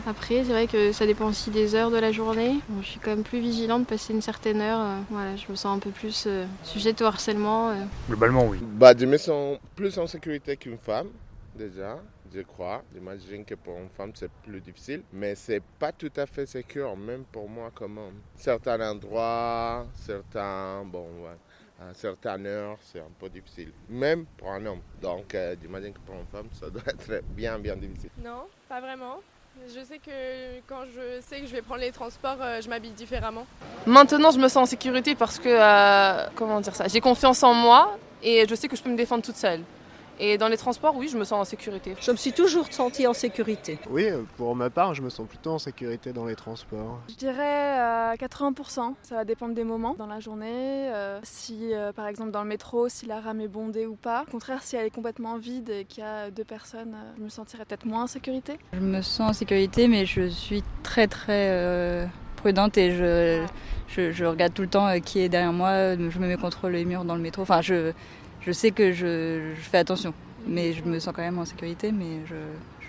après, 0.06 0.44
c'est 0.44 0.52
vrai 0.52 0.66
que 0.66 0.92
ça 0.92 1.06
dépend 1.06 1.28
aussi 1.28 1.50
des 1.50 1.74
heures 1.74 1.90
de 1.90 1.98
la 1.98 2.12
journée. 2.12 2.60
je 2.82 2.86
suis 2.86 3.00
quand 3.00 3.10
même 3.10 3.22
plus 3.22 3.40
vigilante, 3.40 3.86
passer 3.86 4.12
une 4.12 4.22
certaine 4.22 4.60
heure. 4.60 4.80
voilà, 5.10 5.36
je 5.36 5.44
me 5.50 5.56
sens 5.56 5.76
un 5.76 5.78
peu 5.78 5.90
plus 5.90 6.28
sujette 6.64 7.00
au 7.02 7.04
harcèlement. 7.04 7.72
Globalement, 8.08 8.46
oui. 8.46 8.58
Bah, 8.62 8.94
je 8.98 9.06
me 9.06 9.16
sens 9.16 9.58
plus 9.76 9.96
en 9.98 10.06
sécurité 10.06 10.56
qu'une 10.56 10.78
femme, 10.78 11.08
déjà 11.56 11.98
je 12.32 12.40
crois. 12.42 12.82
J'imagine 12.92 13.44
que 13.44 13.54
pour 13.54 13.76
une 13.78 13.88
femme, 13.90 14.12
c'est 14.14 14.30
plus 14.30 14.60
difficile. 14.60 15.02
Mais 15.12 15.34
c'est 15.34 15.62
pas 15.78 15.92
tout 15.92 16.12
à 16.16 16.26
fait 16.26 16.46
sûr, 16.46 16.96
même 16.96 17.24
pour 17.24 17.48
moi 17.48 17.70
comme 17.74 17.98
homme. 17.98 18.20
Certains 18.34 18.80
endroits, 18.90 19.86
certains, 19.94 20.84
bon, 20.84 21.06
à 21.80 21.94
certaines 21.94 22.46
heures, 22.46 22.78
c'est 22.82 23.00
un 23.00 23.10
peu 23.18 23.28
difficile. 23.28 23.72
Même 23.88 24.26
pour 24.36 24.50
un 24.50 24.64
homme. 24.66 24.80
Donc, 25.00 25.34
euh, 25.34 25.56
j'imagine 25.60 25.92
que 25.92 26.00
pour 26.00 26.14
une 26.14 26.26
femme, 26.26 26.48
ça 26.52 26.68
doit 26.68 26.82
être 26.86 27.24
bien, 27.30 27.58
bien 27.58 27.76
difficile. 27.76 28.10
Non, 28.22 28.42
pas 28.68 28.80
vraiment. 28.80 29.20
Je 29.66 29.80
sais 29.84 29.98
que 29.98 30.60
quand 30.66 30.84
je 30.94 31.20
sais 31.20 31.40
que 31.40 31.46
je 31.46 31.52
vais 31.52 31.62
prendre 31.62 31.80
les 31.80 31.90
transports, 31.90 32.36
euh, 32.40 32.60
je 32.60 32.68
m'habille 32.68 32.92
différemment. 32.92 33.46
Maintenant, 33.86 34.30
je 34.30 34.38
me 34.38 34.48
sens 34.48 34.56
en 34.56 34.66
sécurité 34.66 35.14
parce 35.14 35.38
que, 35.38 35.48
euh, 35.48 36.28
comment 36.34 36.60
dire 36.60 36.74
ça, 36.74 36.86
j'ai 36.88 37.00
confiance 37.00 37.42
en 37.42 37.54
moi 37.54 37.98
et 38.22 38.46
je 38.48 38.54
sais 38.54 38.68
que 38.68 38.76
je 38.76 38.82
peux 38.82 38.90
me 38.90 38.96
défendre 38.96 39.24
toute 39.24 39.36
seule. 39.36 39.60
Et 40.22 40.36
dans 40.36 40.48
les 40.48 40.58
transports, 40.58 40.94
oui, 40.96 41.08
je 41.08 41.16
me 41.16 41.24
sens 41.24 41.40
en 41.40 41.44
sécurité. 41.44 41.96
Je 41.98 42.10
me 42.10 42.16
suis 42.18 42.32
toujours 42.32 42.70
sentie 42.70 43.06
en 43.06 43.14
sécurité. 43.14 43.78
Oui, 43.88 44.04
pour 44.36 44.54
ma 44.54 44.68
part, 44.68 44.94
je 44.94 45.00
me 45.00 45.08
sens 45.08 45.26
plutôt 45.26 45.52
en 45.52 45.58
sécurité 45.58 46.12
dans 46.12 46.26
les 46.26 46.36
transports. 46.36 47.00
Je 47.08 47.14
dirais 47.14 47.78
à 47.78 48.14
80%. 48.16 48.96
Ça 49.00 49.14
va 49.14 49.24
dépendre 49.24 49.54
des 49.54 49.64
moments 49.64 49.94
dans 49.94 50.06
la 50.06 50.20
journée. 50.20 50.90
Euh, 50.92 51.20
si, 51.22 51.72
euh, 51.72 51.92
par 51.92 52.06
exemple, 52.06 52.32
dans 52.32 52.42
le 52.42 52.48
métro, 52.48 52.90
si 52.90 53.06
la 53.06 53.18
rame 53.20 53.40
est 53.40 53.48
bondée 53.48 53.86
ou 53.86 53.94
pas. 53.94 54.24
Au 54.28 54.30
contraire, 54.30 54.62
si 54.62 54.76
elle 54.76 54.84
est 54.84 54.94
complètement 54.94 55.38
vide 55.38 55.70
et 55.70 55.86
qu'il 55.86 56.04
y 56.04 56.06
a 56.06 56.30
deux 56.30 56.44
personnes, 56.44 56.94
euh, 56.94 57.12
je 57.16 57.22
me 57.22 57.30
sentirais 57.30 57.64
peut-être 57.64 57.86
moins 57.86 58.02
en 58.02 58.06
sécurité. 58.06 58.58
Je 58.74 58.80
me 58.80 59.00
sens 59.00 59.30
en 59.30 59.32
sécurité, 59.32 59.88
mais 59.88 60.04
je 60.04 60.28
suis 60.28 60.62
très 60.82 61.06
très 61.06 62.10
prudente 62.36 62.76
et 62.76 62.90
je, 62.90 63.42
je, 63.88 64.10
je, 64.12 64.24
regarde 64.26 64.52
tout 64.52 64.62
le 64.62 64.68
temps 64.68 65.00
qui 65.00 65.20
est 65.20 65.30
derrière 65.30 65.54
moi. 65.54 65.96
Je 65.96 66.18
me 66.18 66.26
mets 66.26 66.36
contre 66.36 66.68
les 66.68 66.84
murs 66.84 67.04
dans 67.04 67.14
le 67.14 67.22
métro. 67.22 67.40
Enfin, 67.40 67.62
je 67.62 67.92
je 68.40 68.52
sais 68.52 68.70
que 68.70 68.92
je, 68.92 69.52
fais 69.56 69.78
attention, 69.78 70.14
mais 70.46 70.72
je 70.72 70.82
me 70.82 70.98
sens 70.98 71.14
quand 71.14 71.22
même 71.22 71.38
en 71.38 71.44
sécurité, 71.44 71.92
mais 71.92 72.24
je, 72.26 72.34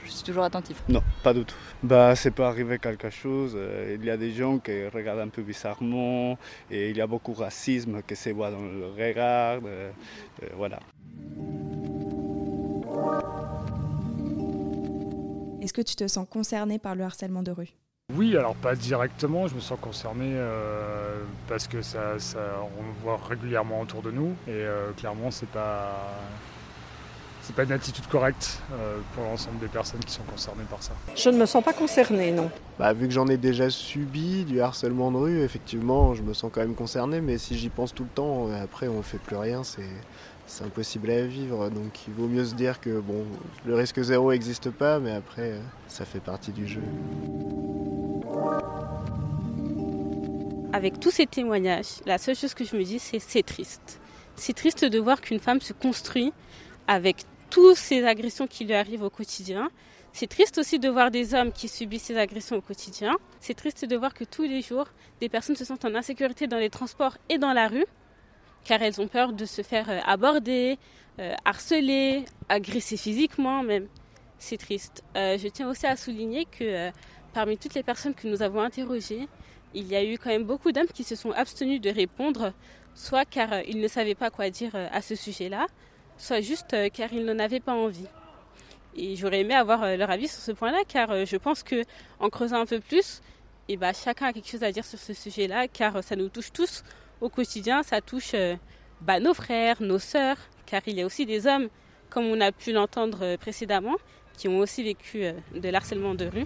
suis 0.10 0.24
toujours 0.24 0.44
attentif. 0.44 0.84
Non, 0.90 1.02
pas 1.24 1.34
du 1.34 1.46
tout. 1.46 1.56
Bah, 1.82 2.16
c'est 2.16 2.32
pas 2.32 2.50
arriver 2.50 2.80
quelque 2.80 3.10
chose. 3.10 3.54
Euh, 3.56 3.96
il 3.98 4.06
y 4.06 4.10
a 4.10 4.18
des 4.18 4.32
gens 4.32 4.58
qui 4.58 4.86
regardent 4.88 5.22
un 5.22 5.30
peu 5.30 5.42
bizarrement, 5.42 6.38
et 6.70 6.90
il 6.90 6.98
y 6.98 7.02
a 7.02 7.08
beaucoup 7.08 7.34
de 7.34 7.40
racisme 7.40 8.02
qui 8.06 8.16
se 8.16 8.30
voit 8.32 8.52
dans 8.52 8.60
le 8.60 8.88
regard. 8.88 9.62
Euh, 9.66 9.92
euh, 10.44 10.48
voilà. 10.58 10.80
Est-ce 15.62 15.74
que 15.74 15.82
tu 15.82 15.96
te 15.96 16.08
sens 16.08 16.28
concerné 16.30 16.80
par 16.80 16.96
le 16.96 17.04
harcèlement 17.04 17.44
de 17.44 17.52
rue? 17.52 17.70
Oui, 18.16 18.36
alors 18.38 18.56
pas 18.56 18.76
directement, 18.76 19.48
je 19.48 19.56
me 19.56 19.60
sens 19.60 19.78
concerné 19.80 20.34
euh, 20.36 21.22
parce 21.48 21.68
que 21.68 21.82
ça, 21.82 22.20
ça, 22.20 22.40
on 22.78 22.84
le 22.84 22.92
voit 23.04 23.20
régulièrement 23.28 23.82
autour 23.82 24.02
de 24.02 24.12
nous 24.12 24.36
et 24.48 24.52
euh, 24.52 24.92
clairement 24.98 25.32
c'est 25.32 25.50
pas 25.50 26.14
c'est 27.42 27.56
pas 27.56 27.64
une 27.64 27.72
attitude 27.72 28.06
correcte 28.06 28.62
euh, 28.74 28.98
pour 29.16 29.24
l'ensemble 29.24 29.58
des 29.60 29.68
personnes 29.68 30.00
qui 30.02 30.14
sont 30.14 30.24
concernées 30.24 30.64
par 30.70 30.84
ça. 30.84 30.92
Je 31.16 31.30
ne 31.30 31.38
me 31.40 31.46
sens 31.48 31.64
pas 31.64 31.74
concerné, 31.74 32.32
non. 32.32 32.52
Bah, 32.78 32.94
vu 32.94 33.08
que 33.08 33.14
j'en 33.14 33.28
ai 33.28 33.38
déjà 33.38 33.70
subi 33.72 34.46
du 34.46 34.62
harcèlement 34.62 35.12
de 35.12 35.18
rue, 35.18 35.42
effectivement, 35.42 36.14
je 36.14 36.22
me 36.22 36.34
sens 36.34 36.52
quand 36.54 36.62
même 36.62 36.76
concerné, 36.76 37.20
mais 37.20 37.40
si 37.40 37.58
j'y 37.58 37.70
pense 37.70 37.96
tout 37.96 38.04
le 38.04 38.10
temps, 38.10 38.50
après 38.62 38.88
on 38.88 39.02
fait 39.02 39.18
plus 39.18 39.38
rien, 39.38 39.64
c'est 39.64 39.90
c'est 40.52 40.66
impossible 40.66 41.10
à 41.10 41.26
vivre. 41.26 41.70
Donc 41.70 42.08
il 42.08 42.14
vaut 42.14 42.28
mieux 42.28 42.46
se 42.46 42.54
dire 42.54 42.80
que 42.80 43.00
bon, 43.00 43.26
le 43.66 43.76
risque 43.76 44.02
zéro 44.02 44.32
n'existe 44.32 44.70
pas, 44.70 45.00
mais 45.00 45.12
après 45.12 45.54
ça 45.88 46.06
fait 46.06 46.20
partie 46.20 46.52
du 46.52 46.68
jeu. 46.68 46.82
Avec 50.74 51.00
tous 51.00 51.12
ces 51.12 51.26
témoignages, 51.26 52.02
la 52.06 52.18
seule 52.18 52.36
chose 52.36 52.54
que 52.54 52.64
je 52.66 52.76
me 52.76 52.84
dis, 52.84 53.00
c'est 53.00 53.20
c'est 53.20 53.44
triste. 53.44 54.00
C'est 54.36 54.54
triste 54.54 54.86
de 54.86 55.00
voir 55.00 55.22
qu'une 55.22 55.40
femme 55.40 55.62
se 55.62 55.74
construit 55.74 56.34
avec 56.88 57.18
toutes 57.50 57.78
ces 57.78 58.06
agressions 58.06 58.48
qui 58.48 58.66
lui 58.66 58.74
arrivent 58.74 59.04
au 59.04 59.10
quotidien. 59.10 59.70
C'est 60.14 60.28
triste 60.28 60.58
aussi 60.58 60.80
de 60.80 60.90
voir 60.90 61.12
des 61.12 61.34
hommes 61.34 61.54
qui 61.54 61.70
subissent 61.70 62.04
ces 62.04 62.18
agressions 62.18 62.58
au 62.58 62.62
quotidien. 62.62 63.16
C'est 63.40 63.54
triste 63.54 63.86
de 63.86 63.96
voir 63.96 64.14
que 64.14 64.26
tous 64.26 64.44
les 64.44 64.62
jours, 64.62 64.88
des 65.22 65.30
personnes 65.30 65.56
se 65.56 65.64
sentent 65.64 65.86
en 65.86 65.96
insécurité 65.96 66.48
dans 66.48 66.58
les 66.58 66.70
transports 66.70 67.18
et 67.30 67.38
dans 67.38 67.54
la 67.54 67.68
rue, 67.70 67.86
car 68.64 68.82
elles 68.82 69.02
ont 69.02 69.08
peur 69.08 69.34
de 69.34 69.46
se 69.46 69.62
faire 69.62 69.90
euh, 69.90 70.00
aborder, 70.06 70.78
euh, 71.20 71.34
harceler, 71.46 72.26
agresser 72.50 72.98
physiquement 72.98 73.64
même. 73.64 73.88
C'est 74.38 74.58
triste. 74.58 75.04
Euh, 75.16 75.38
je 75.38 75.48
tiens 75.48 75.70
aussi 75.70 75.86
à 75.86 75.96
souligner 75.96 76.46
que 76.46 76.92
Parmi 77.34 77.58
toutes 77.58 77.76
les 77.76 77.84
personnes 77.84 78.14
que 78.14 78.28
nous 78.28 78.42
avons 78.42 78.60
interrogées, 78.60 79.30
il 79.74 79.88
y 79.88 79.96
a 79.96 80.04
eu 80.04 80.18
quand 80.18 80.32
même 80.32 80.44
beaucoup 80.44 80.74
d'hommes 80.74 80.90
qui 80.94 81.06
se 81.06 81.16
sont 81.16 81.32
abstenus 81.32 81.80
de 81.80 81.90
répondre, 81.90 82.52
soit 82.94 83.24
car 83.24 83.62
ils 83.62 83.80
ne 83.80 83.88
savaient 83.88 84.16
pas 84.16 84.30
quoi 84.30 84.50
dire 84.50 84.76
à 84.76 85.02
ce 85.02 85.16
sujet-là, 85.16 85.68
soit 86.18 86.42
juste 86.42 86.76
car 86.92 87.14
ils 87.14 87.24
n'en 87.24 87.40
avaient 87.40 87.62
pas 87.62 87.74
envie. 87.74 88.08
Et 88.98 89.16
j'aurais 89.16 89.40
aimé 89.40 89.54
avoir 89.54 89.96
leur 89.96 90.12
avis 90.12 90.28
sur 90.28 90.42
ce 90.42 90.52
point-là, 90.52 90.80
car 90.86 91.26
je 91.26 91.38
pense 91.38 91.64
que 91.64 91.86
en 92.20 92.30
creusant 92.30 92.60
un 92.60 92.66
peu 92.66 92.82
plus, 92.82 93.22
eh 93.70 93.78
ben, 93.78 93.94
chacun 93.94 94.26
a 94.26 94.34
quelque 94.34 94.50
chose 94.50 94.64
à 94.64 94.74
dire 94.74 94.84
sur 94.84 95.00
ce 95.00 95.14
sujet-là, 95.14 95.70
car 95.70 96.04
ça 96.04 96.18
nous 96.18 96.28
touche 96.28 96.52
tous 96.52 96.84
au 97.22 97.30
quotidien, 97.30 97.84
ça 97.84 98.02
touche 98.02 98.36
bah, 99.02 99.20
nos 99.20 99.34
frères, 99.34 99.78
nos 99.82 100.00
sœurs, 100.00 100.38
car 100.66 100.82
il 100.88 100.98
y 100.98 101.02
a 101.02 101.06
aussi 101.06 101.26
des 101.26 101.48
hommes, 101.48 101.70
comme 102.10 102.26
on 102.26 102.42
a 102.42 102.52
pu 102.52 102.74
l'entendre 102.74 103.38
précédemment, 103.38 103.96
qui 104.38 104.48
ont 104.48 104.58
aussi 104.58 104.84
vécu 104.84 105.24
de 105.56 105.70
l'harcèlement 105.70 106.16
de 106.16 106.26
rue. 106.26 106.46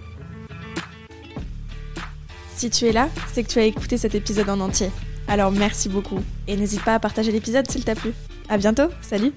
Si 2.54 2.70
tu 2.70 2.86
es 2.86 2.92
là, 2.92 3.08
c'est 3.32 3.42
que 3.42 3.48
tu 3.48 3.58
as 3.58 3.64
écouté 3.64 3.98
cet 3.98 4.14
épisode 4.14 4.48
en 4.48 4.60
entier. 4.60 4.90
Alors 5.28 5.50
merci 5.50 5.88
beaucoup 5.88 6.20
et 6.46 6.56
n'hésite 6.56 6.84
pas 6.84 6.94
à 6.94 6.98
partager 6.98 7.32
l'épisode 7.32 7.70
s'il 7.70 7.84
t'a 7.84 7.94
plu. 7.94 8.12
À 8.48 8.58
bientôt, 8.58 8.88
salut 9.02 9.32